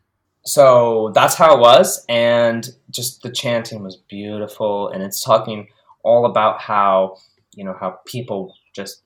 [0.49, 5.67] so that's how it was and just the chanting was beautiful and it's talking
[6.05, 7.17] all about how
[7.57, 9.03] you know how people just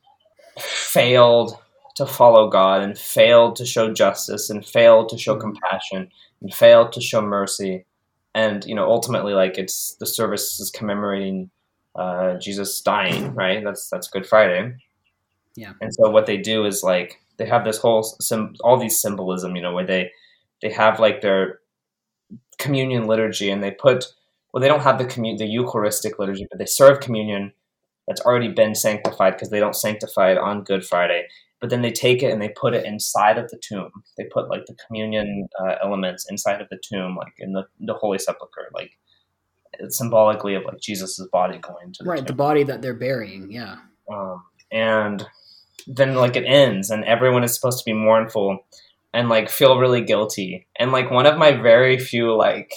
[0.58, 1.56] failed
[1.96, 5.40] to follow god and failed to show justice and failed to show Mhm.
[5.40, 6.10] compassion
[6.42, 7.86] and failed to show mercy
[8.34, 11.50] and you know ultimately like it's the service is commemorating
[11.96, 13.64] uh, jesus dying right?
[13.64, 14.74] That's that's good friday.
[15.56, 15.72] Yeah.
[15.80, 19.56] and so what they do is like they have this whole sim- all these symbolism
[19.56, 20.10] you know where they
[20.62, 21.60] they have like their
[22.58, 24.04] communion liturgy and they put
[24.52, 27.52] well they don't have the commun- the eucharistic liturgy but they serve communion
[28.06, 31.26] that's already been sanctified because they don't sanctify it on good friday
[31.60, 34.48] but then they take it and they put it inside of the tomb they put
[34.48, 38.68] like the communion uh, elements inside of the tomb like in the, the holy sepulcher
[38.74, 38.92] like
[39.78, 42.94] it's symbolically of like jesus' body going to the Right, tomb the body that they're
[42.94, 43.50] burying.
[43.50, 43.76] Yeah.
[44.12, 44.42] um,
[44.72, 45.26] and
[45.86, 48.58] then like it ends and everyone is supposed to be mournful
[49.14, 52.72] and like feel really guilty and like one of my very few like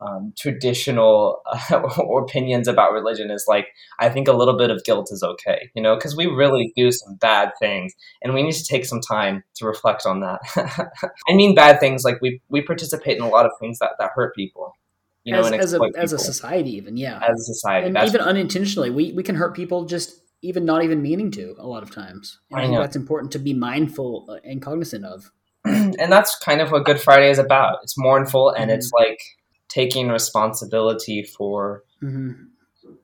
[0.00, 1.80] um, traditional uh,
[2.22, 5.82] opinions about religion is like i think a little bit of guilt is okay you
[5.82, 9.42] know because we really do some bad things and we need to take some time
[9.54, 10.40] to reflect on that
[11.28, 14.10] i mean bad things like we we participate in a lot of things that that
[14.14, 14.74] hurt people
[15.26, 17.88] you know as, and as a exploit as a society, even yeah, as a society
[17.88, 21.66] and even unintentionally, we we can hurt people just even not even meaning to a
[21.66, 22.38] lot of times.
[22.50, 22.80] And I I, think know.
[22.80, 25.32] that's important to be mindful uh, and cognizant of.
[25.64, 27.78] and that's kind of what Good Friday is about.
[27.82, 28.78] It's mournful and Mm-hmm.
[28.78, 29.18] it's like
[29.68, 32.32] taking responsibility for hmm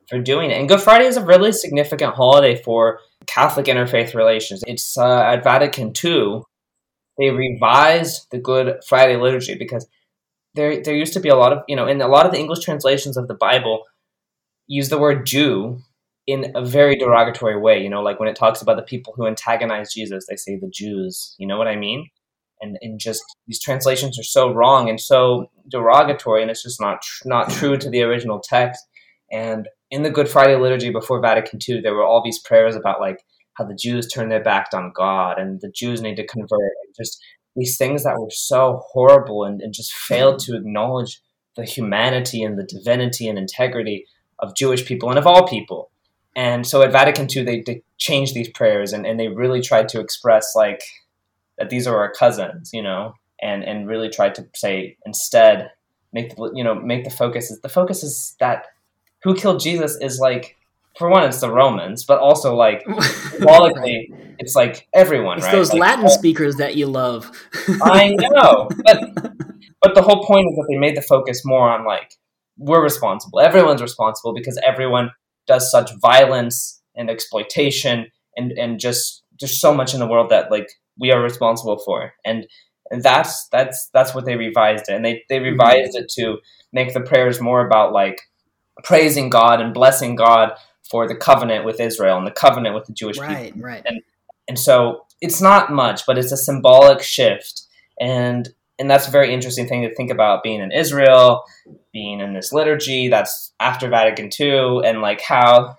[0.09, 0.59] for doing it.
[0.59, 4.62] And Good Friday is a really significant holiday for Catholic interfaith relations.
[4.66, 6.42] It's uh, at Vatican II.
[7.18, 9.87] They revised the Good Friday liturgy because
[10.55, 12.38] there there used to be a lot of you know in a lot of the
[12.38, 13.85] English translations of the Bible
[14.66, 15.81] use the word Jew
[16.27, 17.83] in a very derogatory way.
[17.83, 20.70] You know, like when it talks about the people who antagonize Jesus, they say the
[20.72, 21.35] Jews.
[21.38, 22.09] You know what I mean?
[22.62, 27.03] And and just these translations are so wrong and so derogatory, and it's just not
[27.03, 28.83] tr- not true to the original text.
[29.31, 33.01] And in the Good Friday liturgy before Vatican II, there were all these prayers about
[33.01, 33.18] like
[33.55, 36.51] how the Jews turn their back on God and the Jews need to convert.
[36.85, 37.22] And just
[37.57, 41.20] these things that were so horrible and, and just failed to acknowledge
[41.57, 44.07] the humanity and the divinity and integrity
[44.38, 45.90] of Jewish people and of all people.
[46.35, 49.88] And so at Vatican II, they, they changed these prayers and, and they really tried
[49.90, 50.81] to express like
[51.59, 55.71] that these are our cousins, you know, and, and really tried to say instead
[56.12, 58.67] make the you know make the focus is the focus is that
[59.23, 60.57] who killed Jesus is like
[60.99, 62.85] for one it's the Romans, but also like
[63.31, 65.53] symbolically it's like everyone, it's right?
[65.53, 67.31] those Like, Latin speakers that you love.
[67.83, 69.01] I know, but
[69.81, 72.15] but the whole point is that they made the focus more on like
[72.59, 73.41] we're responsible.
[73.41, 75.11] Everyone's responsible because everyone
[75.47, 80.51] does such violence and exploitation and and just there's so much in the world that
[80.51, 80.69] like
[81.03, 82.15] we are responsible for.
[82.25, 82.47] And
[82.91, 84.95] and that's that's that's what they revised it.
[84.95, 85.59] And they they mm-hmm.
[85.59, 86.38] revised it to
[86.73, 88.23] make the prayers more about like
[88.85, 90.53] praising God and blessing God
[90.91, 93.35] for the covenant with Israel and the covenant with the Jewish people.
[93.35, 93.87] right, right.
[94.49, 97.62] And so it's not much, but it's a symbolic shift.
[98.01, 101.45] And and that's a very interesting thing to think about being in Israel,
[101.93, 105.77] being in this liturgy that's after Vatican II, and like how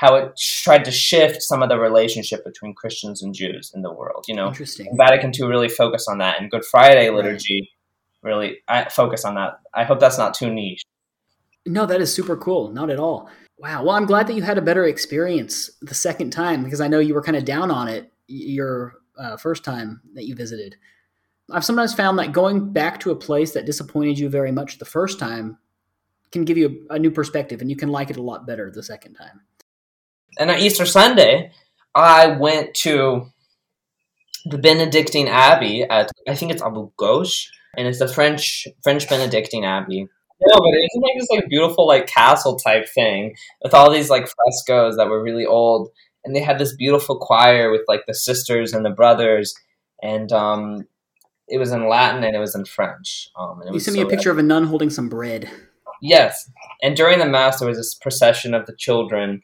[0.00, 3.92] how it tried to shift some of the relationship between Christians and Jews in the
[3.92, 4.24] world.
[4.28, 4.88] You know, Interesting.
[4.96, 7.14] Vatican II really focused on that, and Good Friday Right.
[7.14, 7.70] liturgy
[8.22, 9.60] really I focus on that.
[9.74, 10.82] I hope that's not too niche.
[11.66, 12.70] No, that is super cool.
[12.70, 13.28] Not at all.
[13.58, 13.84] Wow.
[13.84, 16.98] Well, I'm glad that you had a better experience the second time because I know
[16.98, 20.76] you were kind of down on it your uh, first time that you visited.
[21.50, 24.84] I've sometimes found that going back to a place that disappointed you very much the
[24.84, 25.58] first time
[26.32, 28.70] can give you a, a new perspective and you can like it a lot better
[28.70, 29.42] the second time.
[30.40, 31.52] And on Easter Sunday,
[31.94, 33.26] I went to
[34.46, 39.64] the Benedictine Abbey at I think it's Abu Ghosh, and it's the French French Benedictine
[39.64, 40.08] Abbey.
[40.42, 44.26] No, but it's like this like beautiful like castle type thing with all these like
[44.26, 45.90] frescoes that were really old,
[46.24, 49.54] and they had this beautiful choir with like the sisters and the brothers,
[50.02, 50.86] and um,
[51.46, 53.28] it was in Latin and it was in French.
[53.38, 55.10] Um, and it You was sent me a so picture of a nun holding some
[55.10, 55.50] bread.
[56.00, 56.50] Yes,
[56.82, 59.42] and during the mass there was this procession of the children,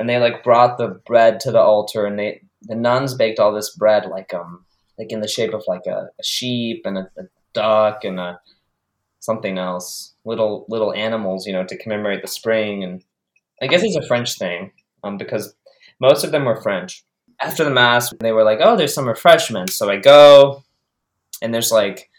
[0.00, 3.52] and they like brought the bread to the altar, and they the nuns baked all
[3.52, 4.64] this bread like um
[4.98, 8.40] like in the shape of like a, a sheep and a, a duck and a
[9.20, 13.04] something else, little little animals, you know, to commemorate the spring, and
[13.62, 14.72] I guess it's a French thing,
[15.04, 15.54] um because
[16.00, 17.04] most of them were French.
[17.38, 20.64] After the mass, they were like, "Oh, there's some refreshments," so I go,
[21.42, 22.10] and there's like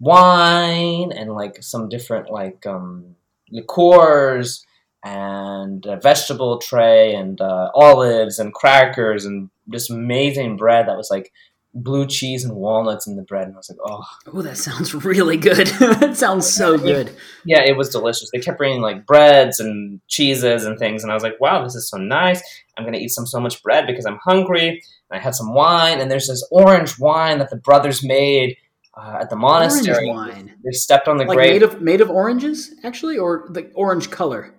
[0.00, 3.14] wine and like some different like um,
[3.52, 4.66] liqueurs
[5.04, 11.08] and a vegetable tray and uh, olives and crackers and this amazing bread that was
[11.10, 11.32] like
[11.74, 14.94] blue cheese and walnuts in the bread and I was like oh Oh, that sounds
[14.94, 15.66] really good.
[16.00, 17.10] that sounds so good.
[17.46, 21.14] yeah it was delicious they kept bringing like breads and cheeses and things and I
[21.14, 22.42] was like wow this is so nice
[22.76, 25.98] I'm gonna eat some so much bread because I'm hungry and I had some wine
[26.00, 28.56] and there's this orange wine that the brothers made
[28.94, 30.54] uh, at the monastery Orange wine.
[30.62, 34.10] they stepped on the Like grape made of made of oranges, actually, or the orange
[34.10, 34.52] color.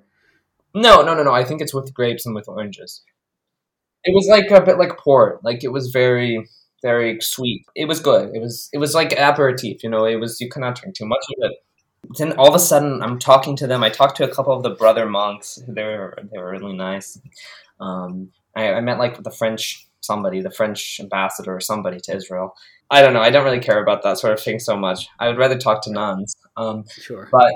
[0.73, 1.33] No, no, no, no.
[1.33, 3.03] I think it's with grapes and with oranges.
[4.03, 5.43] It was like a bit like port.
[5.43, 6.45] Like it was very,
[6.81, 7.65] very sweet.
[7.75, 8.35] It was good.
[8.35, 9.83] It was it was like aperitif.
[9.83, 11.57] You know, it was you cannot drink too much of it.
[12.17, 13.83] Then all of a sudden, I'm talking to them.
[13.83, 15.59] I talked to a couple of the brother monks.
[15.67, 17.17] They were they were really nice.
[17.79, 22.55] Um, I, I met like the French somebody, the French ambassador or somebody to Israel.
[22.91, 23.21] I don't know.
[23.21, 25.07] I don't really care about that sort of thing so much.
[25.19, 26.35] I would rather talk to nuns.
[26.57, 27.29] Um, Sure.
[27.31, 27.53] but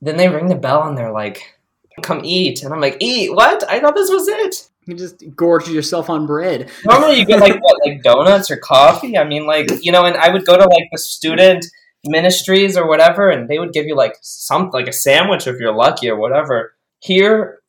[0.00, 1.59] then they ring the bell and they're like,
[2.02, 3.68] "Come eat," and I'm like, "Eat what?
[3.68, 6.70] I thought this was it." You just gorge yourself on bread.
[6.84, 9.16] Normally, you get like what, like donuts or coffee.
[9.18, 11.66] I mean, like you know, and I would go to like the student
[12.04, 15.74] ministries or whatever, and they would give you like some like a sandwich if you're
[15.74, 16.74] lucky or whatever.
[17.00, 17.60] Here,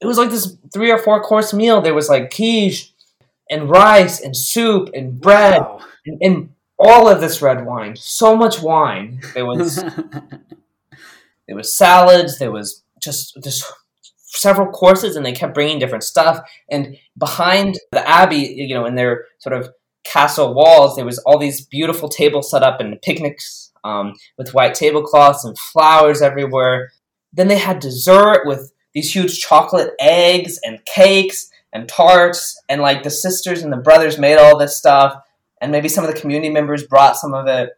[0.00, 1.80] it was like this three or four course meal.
[1.80, 2.92] There was like quiche
[3.50, 5.80] and rice and soup and bread Wow.
[6.06, 7.96] and, and all of this red wine.
[7.96, 9.20] So much wine.
[9.34, 9.76] There was
[11.46, 13.64] there was salads there was just just
[14.16, 16.40] several courses and they kept bringing different stuff.
[16.70, 19.70] And behind the abbey you know in their sort of
[20.04, 24.74] castle walls, there was all these beautiful tables set up and picnics um, with white
[24.74, 26.90] tablecloths and flowers everywhere.
[27.32, 33.02] Then they had dessert with these huge chocolate eggs and cakes and tarts, and like
[33.02, 35.16] the sisters and the brothers made all this stuff,
[35.60, 37.70] and maybe some of the community members brought some of it,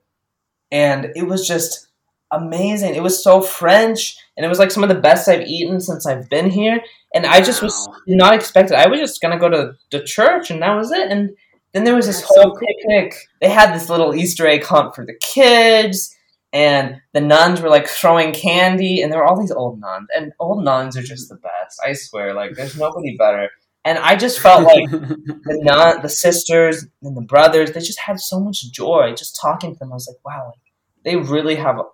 [0.72, 1.87] and it was just
[2.35, 2.95] amazing.
[2.95, 6.07] It was so French, and it was like some of the best I've eaten since
[6.07, 6.80] I've been here.
[7.14, 7.97] And I just was Wow.
[8.09, 8.76] not expected.
[8.76, 11.11] I was just gonna go to the church, and that was it.
[11.11, 11.30] And
[11.72, 12.66] then there was this That's so whole cool.
[12.68, 13.14] picnic.
[13.41, 16.14] They had this little Easter egg hunt for the kids,
[16.53, 20.32] and the nuns were like throwing candy, and there were all these old nuns, and
[20.41, 21.80] old nuns are just the best.
[21.85, 23.51] I swear, like there's nobody better.
[23.87, 28.18] And I just felt like the nun, the sisters, and the brothers, they just had
[28.18, 29.93] so much joy just talking to them.
[29.93, 30.64] I was like, wow, like,
[31.05, 31.85] they really have a,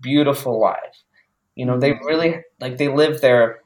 [0.00, 1.02] beautiful life.
[1.54, 3.60] You know, they really like they live there,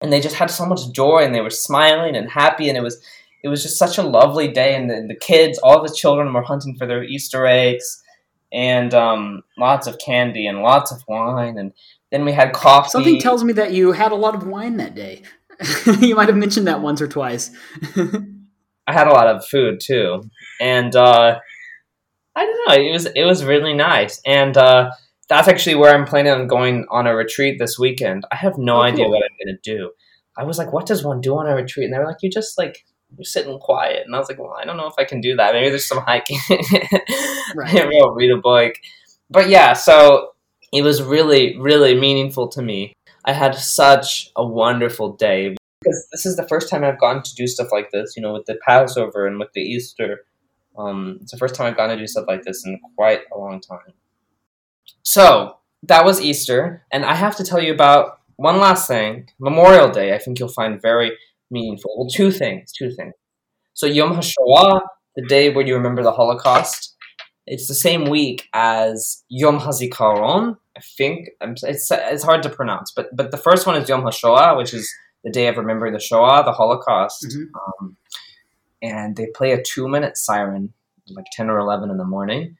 [0.00, 2.82] and they just had so much joy, and they were smiling and happy, and it
[2.82, 3.00] was
[3.44, 4.74] it was just such a lovely day.
[4.74, 8.02] And the, the kids, all the children were hunting for their Easter eggs,
[8.52, 11.72] and um, lots of candy and lots of wine, and
[12.10, 12.90] then we had coffee.
[12.90, 15.22] Something tells me that you had a lot of wine that day.
[16.00, 17.50] you might have mentioned that once or twice.
[18.86, 20.28] I had a lot of food too,
[20.60, 21.38] and uh,
[22.36, 22.74] I don't know.
[22.88, 24.90] It was it was really nice, and uh,
[25.28, 28.24] that's actually where I'm planning on going on a retreat this weekend.
[28.32, 29.12] I have no Oh, idea cool.
[29.12, 29.92] what I'm gonna do.
[30.36, 32.30] I was like, "What does one do on a retreat?" And they were like, "You
[32.30, 32.84] just like
[33.16, 35.36] you're sitting quiet." And I was like, "Well, I don't know if I can do
[35.36, 35.52] that.
[35.54, 36.38] Maybe there's some hiking.
[37.54, 37.72] Right.
[37.72, 38.74] Maybe I'll read a book."
[39.30, 40.30] But yeah, so
[40.72, 42.92] it was really really meaningful to me.
[43.24, 47.34] I had such a wonderful day because this is the first time I've gone to
[47.34, 50.26] do stuff like this, you know, with the Passover and with the Easter.
[50.76, 53.38] Um, it's the first time I've gone to do stuff like this in quite a
[53.38, 53.94] long time.
[55.02, 59.28] So that was Easter, and I have to tell you about one last thing.
[59.38, 61.12] Memorial Day, I think you'll find very
[61.50, 61.94] meaningful.
[61.96, 63.14] Well, two things, two things.
[63.74, 64.80] So Yom HaShoah,
[65.16, 66.94] the day where you remember the Holocaust,
[67.46, 70.56] it's the same week as Yom HaZikaron.
[70.76, 74.56] I think it's it's hard to pronounce, but but the first one is Yom HaShoah,
[74.56, 74.90] which is
[75.22, 77.24] the day of remembering the Shoah, the Holocaust.
[77.24, 77.46] Mhm.
[77.54, 77.96] Um,
[78.84, 80.72] and they play a two minute siren,
[81.08, 82.56] like 10 or 11 in the morning.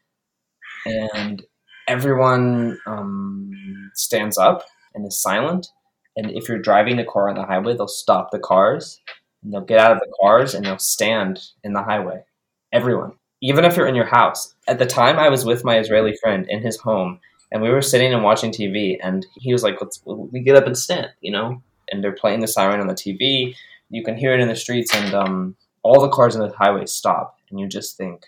[0.86, 1.42] And
[1.86, 4.64] everyone um, stands up
[4.94, 5.68] and is silent.
[6.16, 9.00] And if you're driving the car on the highway, they'll stop the cars
[9.42, 12.24] and they'll get out of the cars and they'll stand in the highway.
[12.72, 13.12] Everyone.
[13.42, 14.54] Even if you're in your house.
[14.66, 17.20] At the time, I was with my Israeli friend in his home
[17.54, 20.66] and we were sitting and watching TV, and he was like, "Let's we get up
[20.66, 21.62] and stand," you know.
[21.90, 23.54] And they're playing the siren on the TV.
[23.90, 26.86] You can hear it in the streets, and um, all the cars on the highway
[26.86, 28.24] stop, and you just think,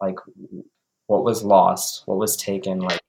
[0.00, 0.16] like,
[1.06, 3.00] what was lost, what was taken, like,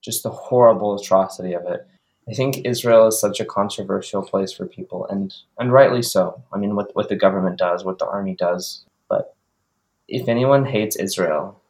[0.00, 1.86] just the horrible atrocity of it.
[2.28, 6.42] I think Israel is such a controversial place for people, and and rightly so.
[6.52, 9.34] I mean, what what the government does, what the army does, but
[10.06, 11.60] if anyone hates Israel,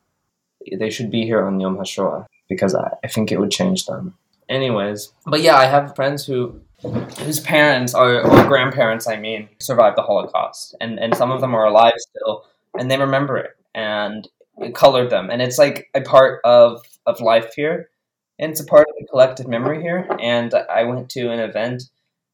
[0.78, 4.14] they should be here on Yom HaShoah because I, I think it would change them.
[4.48, 9.96] Anyways, but yeah, I have friends who whose parents or, or grandparents, I mean, survived
[9.96, 12.44] the Holocaust, and and some of them are alive still,
[12.78, 14.28] and they remember it, and
[14.58, 17.90] it colored them, and it's like a part of of life here,
[18.38, 20.08] and it's a part of the collective memory here.
[20.20, 21.84] And I went to an event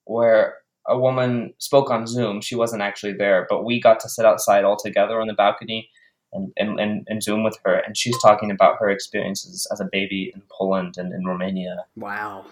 [0.05, 2.41] where a woman spoke on Zoom.
[2.41, 5.91] She wasn't actually there, but we got to sit outside all together on the balcony
[6.33, 7.75] and, and, and, and Zoom with her.
[7.75, 11.85] And she's talking about her experiences as a baby in Poland and in Romania.
[11.95, 12.47] Wow.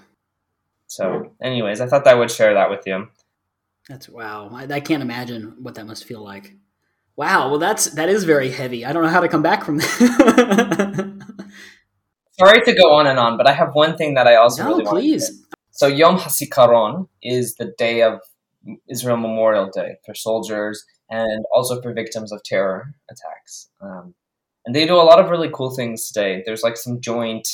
[0.96, 3.08] So, anyways, I thought I would share that with you.
[3.86, 4.48] That's wow.
[4.50, 6.54] I, I can't imagine what that must feel like.
[7.16, 7.50] Wow.
[7.50, 8.82] Well, that's that is very heavy.
[8.86, 11.26] I don't know how to come back from that.
[12.38, 14.70] Sorry to go on and on, but I have one thing that I also no,
[14.70, 15.46] really want to please.
[15.70, 18.20] So Yom HaZikaron is the day of
[18.88, 23.68] Israel Memorial Day for soldiers and also for victims of terror attacks.
[23.82, 24.14] Um,
[24.64, 26.42] and they do a lot of really cool things today.
[26.46, 27.46] There's like some joint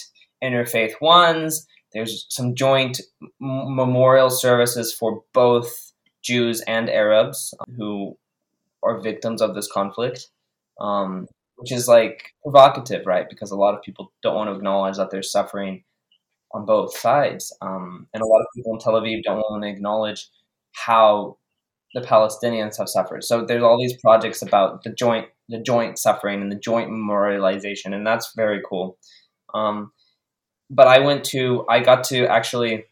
[0.43, 1.67] interfaith ones.
[1.95, 3.01] There's some joint
[3.41, 8.17] memorial services for both Jews and Arabs who
[8.83, 10.29] are victims of this conflict,
[10.81, 11.27] um,
[11.57, 13.27] which is like provocative, right?
[13.29, 15.85] Because a lot of people don't want to acknowledge that they're suffering
[16.53, 17.57] on both sides.
[17.61, 20.29] Um, and a lot of people in Tel Aviv don't want to acknowledge
[20.73, 21.39] how
[21.95, 23.25] the Palestinians have suffered.
[23.25, 27.95] So there's all these projects about the joint the joint suffering and the joint memorialization,
[27.95, 28.97] and that's very cool.
[29.53, 29.93] Um,
[30.73, 32.87] but I went to I got to actually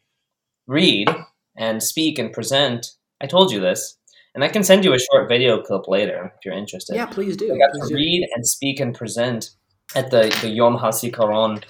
[0.66, 1.08] read
[1.56, 2.92] and speak and present.
[3.20, 3.96] I told you this,
[4.34, 6.94] and I can send you a short video clip later if you're interested.
[6.94, 7.52] Yeah, please do.
[7.52, 7.94] I got Please to do.
[7.96, 9.50] read and speak and present
[9.96, 11.64] at the, the Yom HaZikaron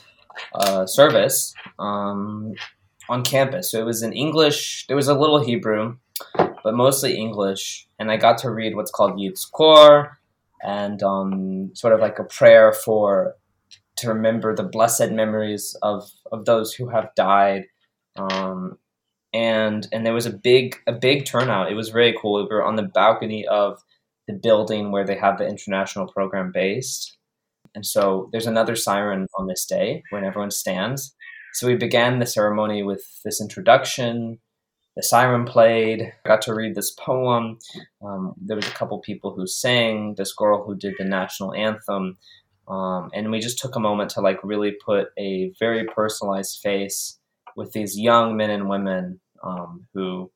[0.55, 2.53] uh, service um,
[3.09, 3.71] on campus.
[3.71, 4.87] So it was in English.
[4.87, 5.97] There was a little Hebrew,
[6.37, 7.89] but mostly English.
[7.99, 10.11] And I got to read what's called Yizkor,
[10.63, 13.37] and um, sort of like a prayer for
[14.01, 17.65] to remember the blessed memories of of those who have died.
[18.17, 18.79] Um,
[19.33, 21.71] and and there was a big a big turnout.
[21.71, 22.43] It was really cool.
[22.43, 23.81] We were on the balcony of
[24.27, 27.17] the building where they have the international program based.
[27.75, 31.15] And so there's another siren on this day when everyone stands.
[31.53, 34.39] So we began the ceremony with this introduction.
[34.97, 36.03] The siren played.
[36.03, 37.59] I got to read this poem.
[38.05, 40.15] Um, there was a couple people who sang.
[40.17, 42.19] This girl who did the national anthem,
[42.71, 47.19] um, and we just took a moment to like really put a very personalized face
[47.57, 50.31] with these young men and women um, who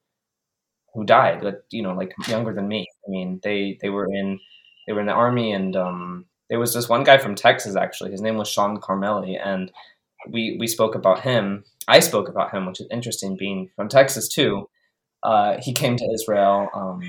[0.94, 2.86] who died, but you know, like younger than me.
[3.06, 4.40] I mean, they they were in
[4.86, 8.10] they were in the army, and um, there was this one guy from Texas actually.
[8.10, 9.70] His name was Sean Carmeli, and
[10.28, 11.64] we we spoke about him.
[11.86, 14.68] I spoke about him, which is interesting, being from Texas too.
[15.22, 17.00] Uh, he came to Israel, um,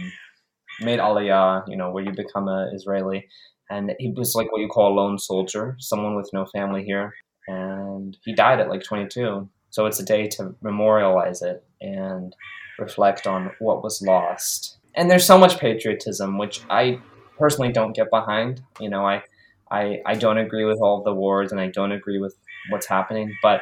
[0.82, 3.28] made Aliyah, you know, where you become a Israeli,
[3.70, 7.13] and he was like what you call a lone soldier, someone with no family here,
[7.47, 9.47] and he died at like 22.
[9.70, 12.36] So it's a day to memorialize it and
[12.80, 14.78] reflect on what was lost.
[14.95, 16.99] And there's so much patriotism, which I
[17.38, 18.61] personally don't get behind.
[18.80, 19.24] You know, I,
[19.70, 22.36] I, I don't agree with all the wars and I don't agree with
[22.70, 23.61] what's happening, but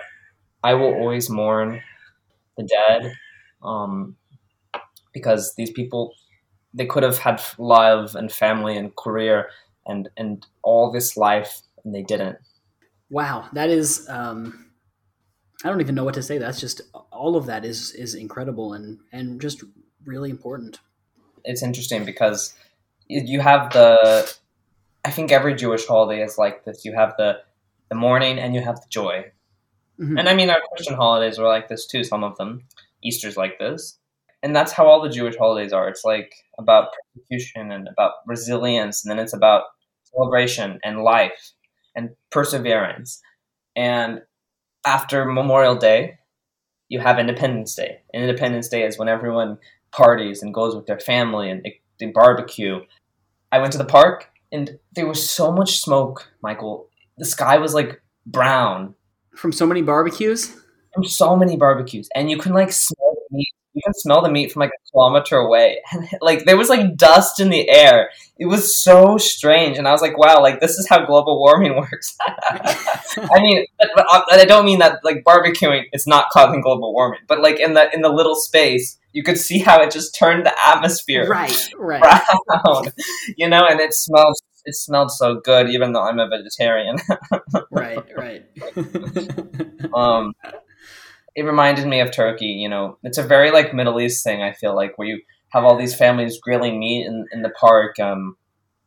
[0.64, 1.82] I will always mourn
[2.58, 3.14] the dead
[3.64, 4.16] um,
[5.14, 6.14] because these people,
[6.74, 9.50] they could have had love and family and career
[9.86, 12.38] and, and all this life and they didn't.
[13.10, 14.72] Wow, that is um,
[15.64, 16.38] I don't even know what to say.
[16.38, 16.82] That's just
[17.12, 19.64] all of that is is incredible and and just
[20.06, 20.80] really important.
[21.46, 22.54] It's interesting because
[23.08, 24.34] you have the
[25.06, 26.84] I think every Jewish holiday is like this.
[26.84, 27.40] You have the
[27.90, 29.32] the mourning and you have the joy.
[30.00, 30.18] Mm-hmm.
[30.18, 32.64] And I mean our Christian holidays are like this too, some of them.
[33.04, 34.00] Easter's like this.
[34.44, 35.88] And that's how all the Jewish holidays are.
[35.88, 39.64] It's like about persecution and about resilience and then it's about
[40.04, 41.54] celebration and life
[41.96, 43.22] and perseverance.
[43.76, 44.22] And
[44.86, 46.18] after Memorial Day,
[46.90, 48.02] you have Independence Day.
[48.14, 49.58] And Independence Day is when everyone
[49.92, 51.66] parties and goes with their family and
[52.00, 52.80] they barbecue.
[53.52, 56.90] I went to the park and there was so much smoke, Michael.
[57.18, 58.96] The sky was like brown.
[59.36, 60.56] From so many barbecues?
[60.94, 62.10] From so many barbecues.
[62.14, 63.13] And you can like smell
[63.74, 65.80] you can smell the meat from like a kilometer away.
[65.92, 68.10] And like there was like dust in the air.
[68.38, 69.78] It was so strange.
[69.78, 72.16] And i was like wow like this is how global warming works.
[72.22, 77.42] I mean uh, i don't mean that like barbecuing is not causing global warming but
[77.42, 80.54] like in the in the little space you could see how it just turned the
[80.68, 82.02] atmosphere right right.
[82.48, 82.86] brown
[83.38, 86.98] you know and it smelled it smelled so good even though i'm a vegetarian.
[87.70, 88.46] Right right.
[89.94, 90.34] Um
[91.36, 92.48] it reminded me of Turkey.
[92.48, 94.42] You know, it's a very like Middle East thing.
[94.42, 98.00] I feel like where you have all these families grilling meat in, in the park.
[98.00, 98.38] Um,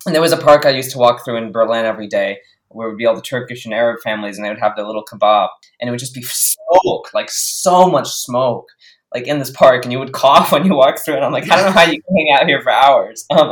[0.05, 2.39] and there was a park I used to walk through in Berlin every day,
[2.69, 4.87] where it would be all the Turkish and Arab families, and they would have their
[4.87, 5.49] little kebab,
[5.81, 8.67] and it would just be smoke, like so much smoke,
[9.15, 11.17] like in this park, and you would cough when you walk through.
[11.17, 13.25] And I'm like, I don't know how you can hang out here for hours.
[13.37, 13.51] Um,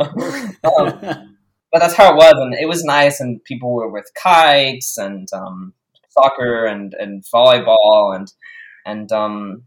[0.63, 1.37] um,
[1.71, 5.27] but that's how it was, and it was nice, and people were with kites and
[5.33, 5.73] um,
[6.09, 8.31] soccer and and volleyball and
[8.85, 9.63] and um,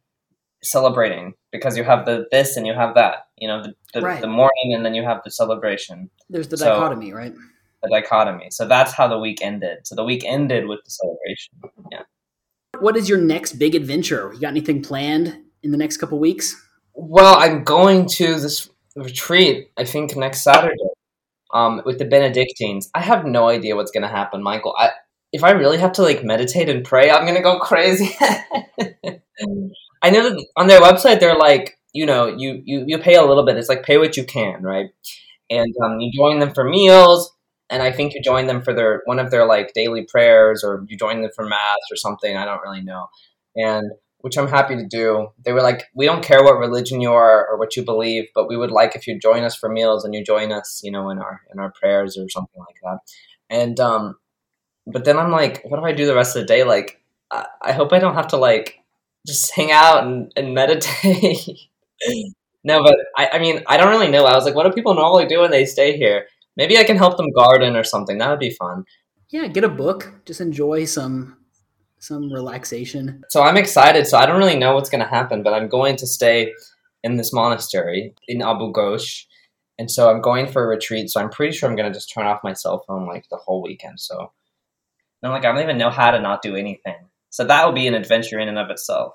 [0.62, 3.26] celebrating because you have the this and you have that.
[3.36, 4.20] You know, the the, right.
[4.20, 6.10] the mourning and then you have the celebration.
[6.28, 7.34] There's the so, dichotomy, right?
[7.82, 8.48] The dichotomy.
[8.50, 9.86] So that's how the week ended.
[9.86, 11.54] So the week ended with the celebration.
[11.92, 12.02] Yeah.
[12.80, 14.30] What is your next big adventure?
[14.34, 16.54] You got anything planned in the next couple weeks?
[16.94, 19.70] Well, I'm going to this retreat.
[19.76, 20.74] I think next Saturday.
[21.54, 22.90] Um, with the Benedictines.
[22.94, 24.74] I have no idea what's going to happen, Michael.
[24.76, 24.90] I,
[25.32, 28.16] if I really have to like meditate and pray, I'm gonna go crazy.
[30.02, 33.24] I know that on their website they're like, you know, you, you you pay a
[33.24, 33.56] little bit.
[33.56, 34.86] It's like pay what you can, right?
[35.50, 37.30] And um, you join them for meals,
[37.70, 40.84] and I think you join them for their one of their like daily prayers, or
[40.88, 42.36] you join them for mass or something.
[42.36, 43.06] I don't really know,
[43.56, 45.28] and which I'm happy to do.
[45.44, 48.48] They were like, we don't care what religion you are or what you believe, but
[48.48, 51.08] we would like if you join us for meals and you join us, you know,
[51.10, 52.98] in our in our prayers or something like that.
[53.50, 54.16] And um,
[54.92, 56.64] but then I'm like, what do I do the rest of the day?
[56.64, 58.80] Like, I, I hope I don't have to like
[59.26, 61.48] just hang out and, and meditate.
[62.64, 64.24] no, but I, I mean, I don't really know.
[64.24, 66.26] I was like, what do people normally do when they stay here?
[66.56, 68.18] Maybe I can help them garden or something.
[68.18, 68.84] That would be fun.
[69.30, 70.12] Yeah, get a book.
[70.24, 71.36] Just enjoy some
[72.00, 73.22] some relaxation.
[73.28, 74.06] So I'm excited.
[74.06, 76.52] So I don't really know what's going to happen, but I'm going to stay
[77.02, 79.24] in this monastery in Abu Ghosh.
[79.78, 81.10] And so I'm going for a retreat.
[81.10, 83.36] So I'm pretty sure I'm going to just turn off my cell phone like the
[83.36, 84.00] whole weekend.
[84.00, 84.32] So
[85.22, 86.96] I'm like, I don't even know how to not do anything.
[87.30, 89.14] So that will be an adventure in and of itself.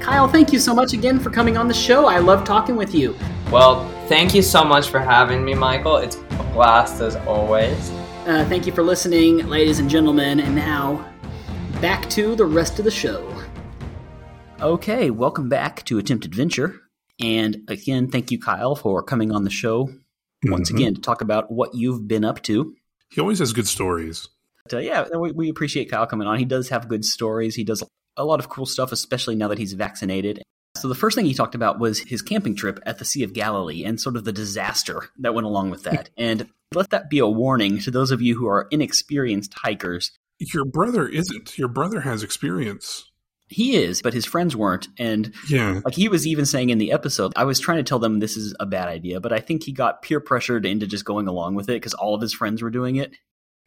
[0.00, 2.06] Kyle, thank you so much again for coming on the show.
[2.06, 3.16] I love talking with you.
[3.50, 5.96] Well, Thank you so much for having me, Michael.
[5.96, 7.90] It's a blast as always.
[8.26, 10.38] Uh, thank you for listening, ladies and gentlemen.
[10.38, 11.08] And now,
[11.80, 13.26] back to the rest of the show.
[14.60, 16.74] Okay, welcome back to Attempt Adventure.
[17.20, 19.88] And again, thank you, Kyle, for coming on the show
[20.44, 20.74] once Mhm.
[20.74, 22.74] again to talk about what you've been up to.
[23.10, 24.28] He always has good stories.
[24.64, 26.38] But, uh, yeah, we, we appreciate Kyle coming on.
[26.38, 27.54] He does have good stories.
[27.54, 27.82] He does
[28.16, 30.42] a lot of cool stuff, especially now that he's vaccinated.
[30.76, 33.32] So the first thing he talked about was his camping trip at the Sea of
[33.34, 36.10] Galilee and sort of the disaster that went along with that.
[36.16, 40.10] and let that be a warning to those of you who are inexperienced hikers.
[40.38, 41.58] Your brother isn't.
[41.58, 43.10] Your brother has experience.
[43.48, 44.88] He is, but his friends weren't.
[44.98, 45.80] And Yeah.
[45.84, 48.36] like he was even saying in the episode, I was trying to tell them this
[48.38, 51.54] is a bad idea, but I think he got peer pressured into just going along
[51.56, 53.12] with it because all of his friends were doing it.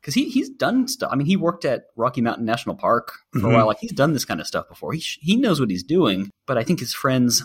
[0.05, 1.09] Because he, he's done stuff.
[1.11, 3.51] I mean, he worked at Rocky Mountain National Park for Mhm.
[3.51, 3.65] a while.
[3.65, 4.93] Like he's done this kind of stuff before.
[4.93, 6.29] He sh- he knows what he's doing.
[6.45, 7.41] But I think his friends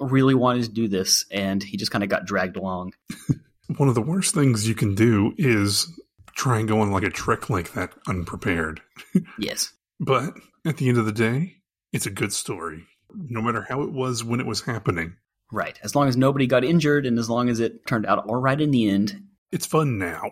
[0.00, 2.92] really wanted to do this, and he just kind of got dragged along.
[3.76, 5.86] One of the worst things you can do is
[6.34, 8.80] try and go on like a trek like that unprepared.
[9.38, 10.34] Yes, But
[10.66, 11.58] at the end of the day,
[11.92, 12.84] it's a good story.
[13.14, 15.14] No matter how it was when it was happening.
[15.52, 15.78] right.
[15.84, 18.60] As long as nobody got injured, and as long as it turned out all right
[18.60, 19.22] in the end,
[19.52, 20.22] It's fun now.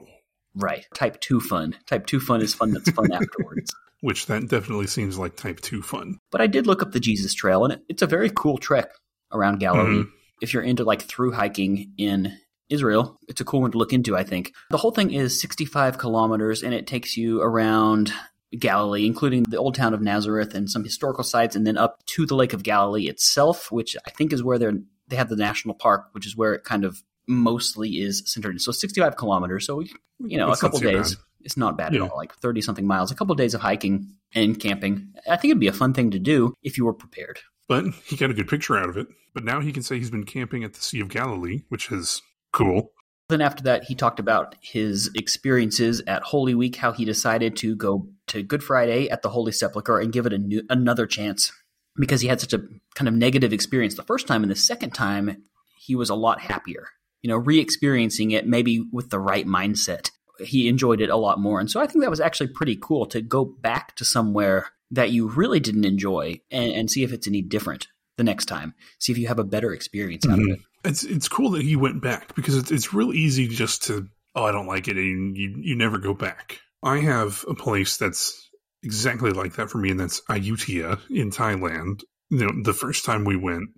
[0.55, 0.87] Right.
[0.95, 1.77] Type two fun.
[1.87, 2.73] Type two fun is fun.
[2.73, 3.75] That's fun afterwards.
[4.01, 6.19] Which that definitely seems like type 2 fun.
[6.31, 8.91] But I did look up the Jesus Trail, and it, it's a very cool trek
[9.33, 10.03] around Galilee.
[10.03, 10.11] Mhm.
[10.43, 12.37] If you're into like through hiking in
[12.69, 14.53] Israel, it's a cool one to look into, I think.
[14.69, 18.13] The whole thing is 65 kilometers, and it takes you around
[18.59, 22.27] Galilee, including the old town of Nazareth and some historical sites, and then up to
[22.27, 24.75] the Lake of Galilee itself, which I think is where they're
[25.09, 28.61] they have the national park, which is where it kind of mostly is centered.
[28.61, 29.67] So 65 kilometers.
[29.67, 29.81] So
[30.21, 31.15] you know, That's a couple days.
[31.17, 31.25] bad.
[31.43, 32.05] It's not bad Yeah.
[32.05, 32.17] at all.
[32.17, 35.13] Like 30 something miles, a couple days of hiking and camping.
[35.29, 37.41] I think it'd be a fun thing to do if you were prepared.
[37.69, 39.09] But he got a good picture out of it.
[39.35, 42.23] But now he can say he's been camping at the Sea of Galilee, which is
[42.53, 42.93] cool.
[43.31, 47.75] Then after that, he talked about his experiences at Holy Week, how he decided to
[47.75, 51.51] go to Good Friday at the Holy Sepulchre and give it a new, another chance
[51.97, 52.61] because he had such a
[52.95, 55.43] kind of negative experience the first time, and the second time
[55.77, 56.89] he was a lot happier.
[57.25, 60.11] You know, re-experiencing it maybe with the right mindset,
[60.41, 61.59] he enjoyed it a lot more.
[61.59, 65.11] And so I think that was actually pretty cool to go back to somewhere that
[65.11, 68.75] you really didn't enjoy and, and see if it's any different the next time.
[68.99, 70.53] See if you have a better experience out of Mhm.
[70.53, 70.61] it.
[70.85, 74.45] It's it's cool that he went back because it's it's real easy just to oh
[74.45, 76.61] I don't like it and you you never go back.
[76.83, 78.51] I have a place that's
[78.83, 82.03] exactly like that for me, and that's Ayutthaya in Thailand.
[82.29, 83.71] You know, the first time we went,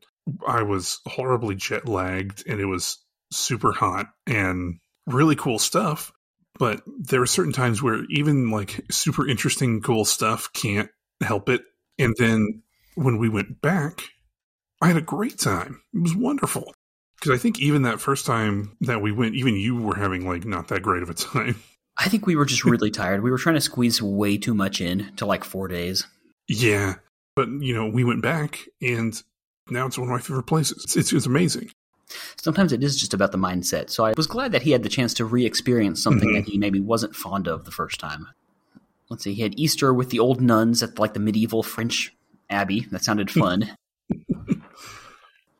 [0.48, 2.98] I was horribly jet lagged, and it was
[3.36, 6.12] super hot and really cool stuff.
[6.58, 11.62] But there are certain times where even like super interesting, cool stuff can't help it.
[11.98, 12.62] And then
[12.94, 14.02] when we went back,
[14.80, 15.82] I had a great time.
[15.94, 16.74] It was wonderful.
[17.18, 20.44] Because I think even that first time that we went, even you were having like
[20.44, 21.56] not that great of a time.
[21.98, 23.22] I think we were just really tired.
[23.22, 26.06] We were trying to squeeze way too much in to like four days.
[26.46, 26.96] Yeah.
[27.34, 29.20] But, you know, we went back and
[29.68, 30.84] now it's one of my favorite places.
[30.84, 31.70] It's, it's, it's amazing.
[32.36, 33.90] Sometimes it is just about the mindset.
[33.90, 36.34] So I was glad that he had the chance to re experience something Mhm.
[36.44, 38.28] that he maybe wasn't fond of the first time.
[39.08, 42.14] Let's see, he had Easter with the old nuns at like the medieval French
[42.50, 42.86] abbey.
[42.90, 43.76] That sounded fun.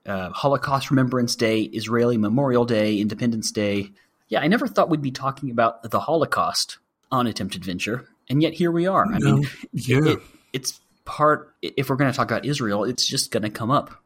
[0.07, 3.90] uh, Holocaust Remembrance Day, Israeli Memorial Day, Independence Day.
[4.28, 6.78] Yeah, I never thought we'd be talking about the Holocaust
[7.11, 9.07] on Attempt Adventure, and yet here we are.
[9.07, 9.36] I No.
[9.36, 10.05] mean, Yeah.
[10.05, 10.18] it,
[10.53, 11.55] it's part.
[11.62, 14.03] If we're going to talk about Israel, it's just going to come up,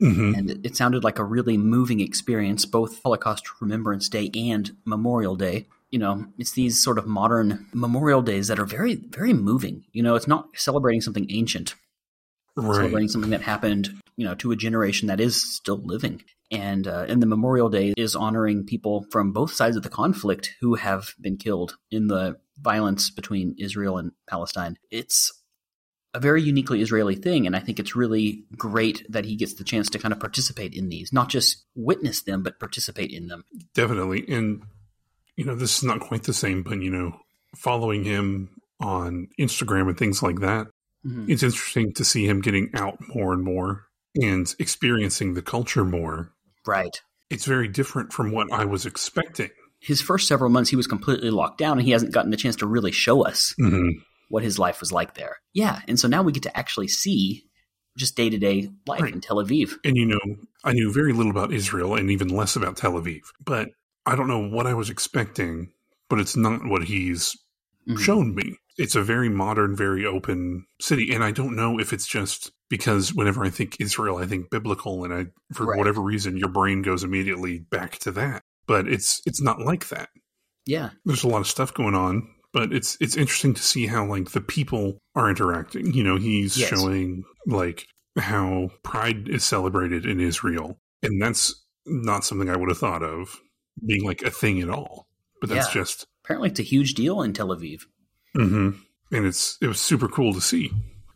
[0.00, 4.72] hmm and it, it sounded like a really moving experience, both Holocaust Remembrance Day and
[4.84, 5.66] Memorial Day.
[5.90, 9.84] You know, it's these sort of modern Memorial Days that are very, very moving.
[9.92, 11.74] You know, it's not celebrating something ancient
[12.56, 12.76] Right.
[12.76, 16.22] celebrating something that happened, you know, to a generation that is still living.
[16.50, 20.54] And uh, and the Memorial Day is honoring people from both sides of the conflict
[20.60, 24.76] who have been killed in the violence between Israel and Palestine.
[24.90, 25.32] It's
[26.12, 29.64] a very uniquely Israeli thing, and I think it's really great that he gets the
[29.64, 33.44] chance to kind of participate in these, not just witness them, but participate in them.
[33.74, 34.24] Definitely.
[34.28, 34.62] And,
[35.36, 37.16] you know, this is not quite the same, but, you know,
[37.56, 38.50] following him
[38.80, 40.66] on Instagram and things like that,
[41.06, 41.28] Mhm.
[41.28, 43.86] it's interesting to see him getting out more and more
[44.20, 46.32] and experiencing the culture more.
[46.66, 47.00] Right.
[47.30, 49.50] It's very different from what I was expecting.
[49.78, 52.56] His first several months, he was completely locked down, and he hasn't gotten the chance
[52.56, 53.90] to really show us hmm
[54.30, 55.36] what his life was like there.
[55.52, 57.44] Yeah, and so now we get to actually see
[57.98, 59.12] just day to day life Right.
[59.12, 59.72] in Tel Aviv.
[59.84, 60.20] And, you know,
[60.64, 63.68] I knew very little about Israel and even less about Tel Aviv, but
[64.06, 65.72] I don't know what I was expecting,
[66.08, 67.36] but it's not what he's
[67.88, 67.98] Mhm.
[67.98, 68.56] shown me.
[68.78, 71.12] It's a very modern, very open city.
[71.12, 75.04] And I don't know if it's just because whenever I think Israel, I think biblical,
[75.04, 75.78] and I for Right.
[75.78, 78.42] whatever reason your brain goes immediately back to that.
[78.66, 80.10] But it's it's not like that.
[80.64, 80.90] Yeah.
[81.04, 84.30] There's a lot of stuff going on, but it's it's interesting to see how like
[84.30, 85.92] the people are interacting.
[85.92, 86.68] You know, he's Yes.
[86.68, 87.86] showing like
[88.18, 91.54] how pride is celebrated in Israel, and that's
[91.86, 93.40] not something I would have thought of
[93.86, 95.06] being like a thing at all.
[95.40, 95.82] But that's Yeah.
[95.82, 97.82] just Apparently, it's a huge deal in Tel Aviv.
[98.34, 98.70] hmm
[99.12, 100.70] and it's it was super cool to see.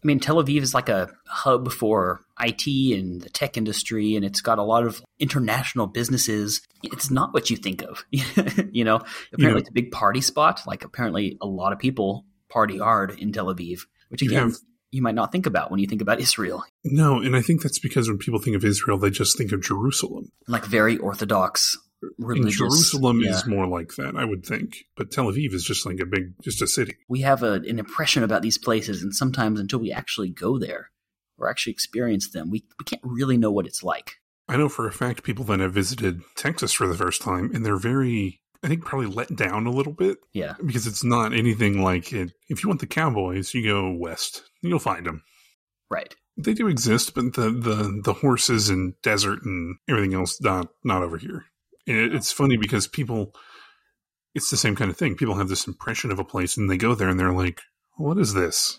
[0.05, 2.67] I mean, Tel Aviv is like a hub for IT
[2.99, 6.61] and the tech industry, and it's got a lot of international businesses.
[6.83, 8.05] It's not what you think of.
[8.11, 8.97] you know,
[9.33, 9.57] apparently Yeah.
[9.61, 10.61] it's a big party spot.
[10.67, 13.81] Like, apparently, a lot of people party hard in Tel Aviv,
[14.11, 14.59] which again, have-
[14.91, 16.63] you might not think about when you think about Israel.
[16.85, 19.61] No, and I think that's because when people think of Israel, they just think of
[19.63, 20.31] Jerusalem.
[20.47, 21.77] Like, very orthodox
[22.19, 22.59] And religious.
[22.59, 23.31] Jerusalem yeah.
[23.31, 24.85] is more like that, I would think.
[24.97, 26.97] But Tel Aviv is just like a big, just a city.
[27.09, 30.91] we have a, an impression about these places, and sometimes until we actually go there
[31.39, 34.17] or actually experience them, we, we can't really know what it's like.
[34.49, 37.65] I know for a fact people that have visited Texas for the first time, and
[37.65, 40.55] they're very, I think, probably let down a little bit Yeah.
[40.65, 42.33] because it's not anything like it.
[42.49, 45.23] If you want the cowboys, you go west, you'll find them.
[45.91, 46.15] Right.
[46.37, 51.03] They do exist, but the the the horses and desert and everything else not not
[51.03, 51.45] over here.
[51.87, 53.35] It, it's funny because people,
[54.35, 55.15] it's the same kind of thing.
[55.17, 57.61] People have this impression of a place, and they go there, and they're like,
[57.97, 58.79] "What is this?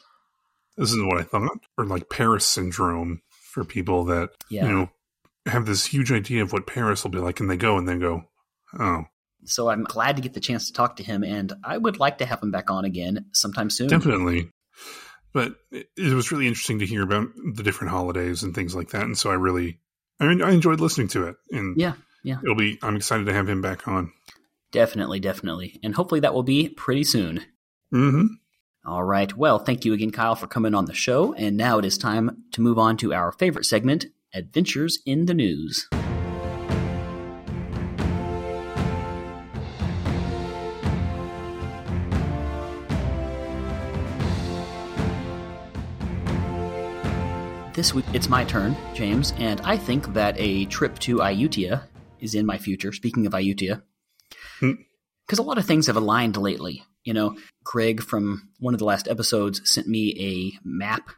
[0.78, 4.68] This isn't what I thought." Or like Paris syndrome for people that Yeah.
[4.68, 4.90] you know
[5.46, 7.98] have this huge idea of what Paris will be like, and they go and they
[7.98, 8.24] go,
[8.80, 9.06] "Oh,
[9.46, 12.18] So I'm glad to get the chance to talk to him, and I would like
[12.18, 13.88] to have him back on again sometime soon.
[13.88, 14.50] definitely."
[15.34, 18.90] But it, it was really interesting to hear about the different holidays and things like
[18.90, 19.80] that, and so I really,
[20.20, 21.94] I, I enjoyed listening to it, and Yeah,
[22.26, 22.40] yeah.
[22.44, 22.80] it'll be.
[22.82, 24.12] I'm excited to have him back on.
[24.72, 25.80] Definitely, definitely.
[25.84, 27.46] And hopefully that will be pretty soon.
[27.92, 28.26] hmm
[28.86, 29.36] All right.
[29.38, 31.34] Well, thank you again, Kyle, for coming on the show.
[31.34, 35.34] And now it is time to move on to our favorite segment Adventures in the
[35.34, 35.88] News.
[47.74, 51.84] This week, it's my turn, James, and I think that a trip to Ayutthaya
[52.20, 52.92] is in my future.
[52.92, 53.82] Speaking of Ayutthaya,
[54.60, 54.72] Hmm.
[55.26, 56.84] because a lot of things have aligned lately.
[57.04, 61.10] You know, Greg from one of the last episodes sent me a map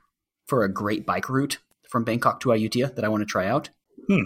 [0.48, 3.70] for a great bike route from Bangkok to Ayutthaya that I want to try out.
[4.08, 4.24] Hmm.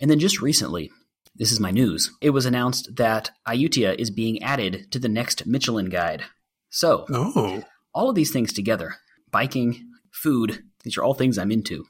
[0.00, 0.90] And then just recently,
[1.34, 2.10] this is my news.
[2.20, 6.24] It was announced that Ayutthaya is being added to the next Michelin guide.
[6.70, 7.64] So, Oh,
[7.94, 8.96] all of these things together
[9.30, 11.84] biking, food these are all things I'm into.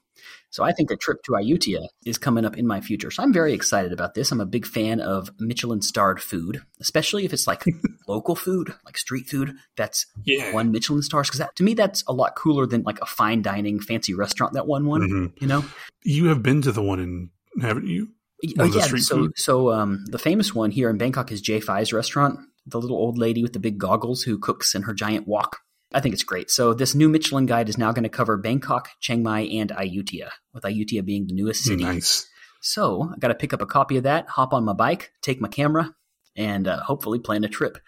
[0.50, 3.10] So I think a trip to Ayutthaya is coming up in my future.
[3.10, 4.32] So I'm very excited about this.
[4.32, 7.64] I'm a big fan of Michelin starred food, especially if it's like
[8.08, 10.52] local food, like street food that's yeah.
[10.52, 11.28] won Michelin stars.
[11.28, 14.54] Because that, to me, that's a lot cooler than like a fine dining fancy restaurant
[14.54, 15.02] that won one.
[15.02, 15.40] Mhm.
[15.40, 15.64] You know?
[16.02, 17.30] You have been to the one in,
[17.62, 18.08] haven't you?
[18.58, 18.86] Oh One yeah.
[18.86, 19.32] So food?
[19.36, 22.40] so um, the famous one here in Bangkok is Jay Fai's restaurant.
[22.66, 25.58] The little old lady with the big goggles who cooks in her giant wok.
[25.92, 26.50] I think it's great.
[26.50, 30.30] So this new Michelin guide is now going to cover Bangkok, Chiang Mai, and Ayutthaya,
[30.52, 31.82] with Ayutthaya being the newest city.
[31.82, 32.28] Nice.
[32.60, 35.40] So I got to pick up a copy of that, hop on my bike, take
[35.40, 35.94] my camera,
[36.36, 37.78] and uh, hopefully plan a trip.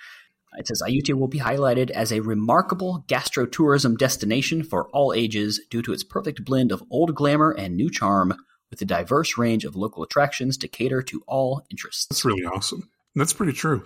[0.58, 5.82] It says Ayutthaya will be highlighted as a remarkable gastrotourism destination for all ages due
[5.82, 8.34] to its perfect blend of old glamour and new charm,
[8.70, 12.06] with a diverse range of local attractions to cater to all interests.
[12.06, 12.90] That's really awesome.
[13.14, 13.84] That's pretty true.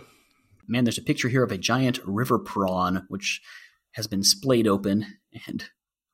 [0.69, 3.43] Man, there's a picture here of a giant river prawn, which
[3.97, 5.07] has been splayed open
[5.47, 5.65] and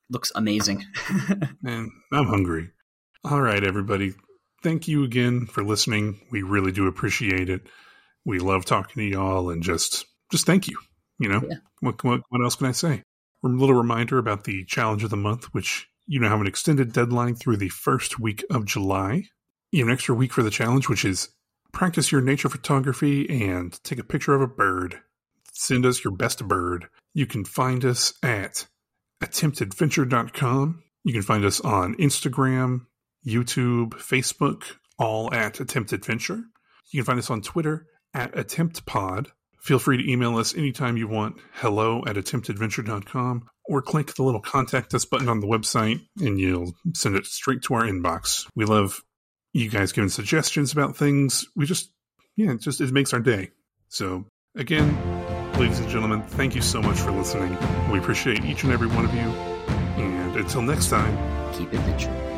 [0.09, 0.85] looks amazing.
[1.63, 2.71] Man, I'm hungry.
[3.25, 4.15] All right, everybody.
[4.63, 6.21] Thank you again for listening.
[6.31, 7.63] We really do appreciate it.
[8.25, 10.79] We love talking to y'all and just just thank you.
[11.19, 11.57] You know, Yeah.
[11.81, 13.03] what, what what else can I say?
[13.45, 16.93] A little reminder about the challenge of the month, which you know have an extended
[16.93, 19.25] deadline through the first week of July.
[19.73, 21.31] You have an extra week for the challenge, which is
[21.73, 25.01] practice your nature photography and take a picture of a bird.
[25.63, 26.89] Send us your best bird.
[27.15, 28.67] You can find us at
[29.23, 30.83] attemptadventure.com.
[31.05, 32.87] You can find us on Instagram,
[33.25, 34.65] YouTube, Facebook,
[34.99, 36.43] all at Attempt Adventure.
[36.91, 39.29] You can find us on Twitter at AttemptPod.
[39.61, 44.41] Feel free to email us anytime you want, hello at attemptadventure.com, or click the little
[44.41, 48.49] contact us button on the website and you'll send it straight to our inbox.
[48.57, 49.01] We love
[49.53, 51.47] you guys giving suggestions about things.
[51.55, 51.93] We just,
[52.35, 53.51] yeah, it just, it makes our day.
[53.89, 54.25] So,
[54.57, 55.12] again,
[55.63, 57.57] ladies and gentlemen, thank you so much for listening.
[57.89, 59.21] We appreciate each and every one of you.
[59.21, 61.17] And until next time,
[61.53, 62.32] Keep adventure.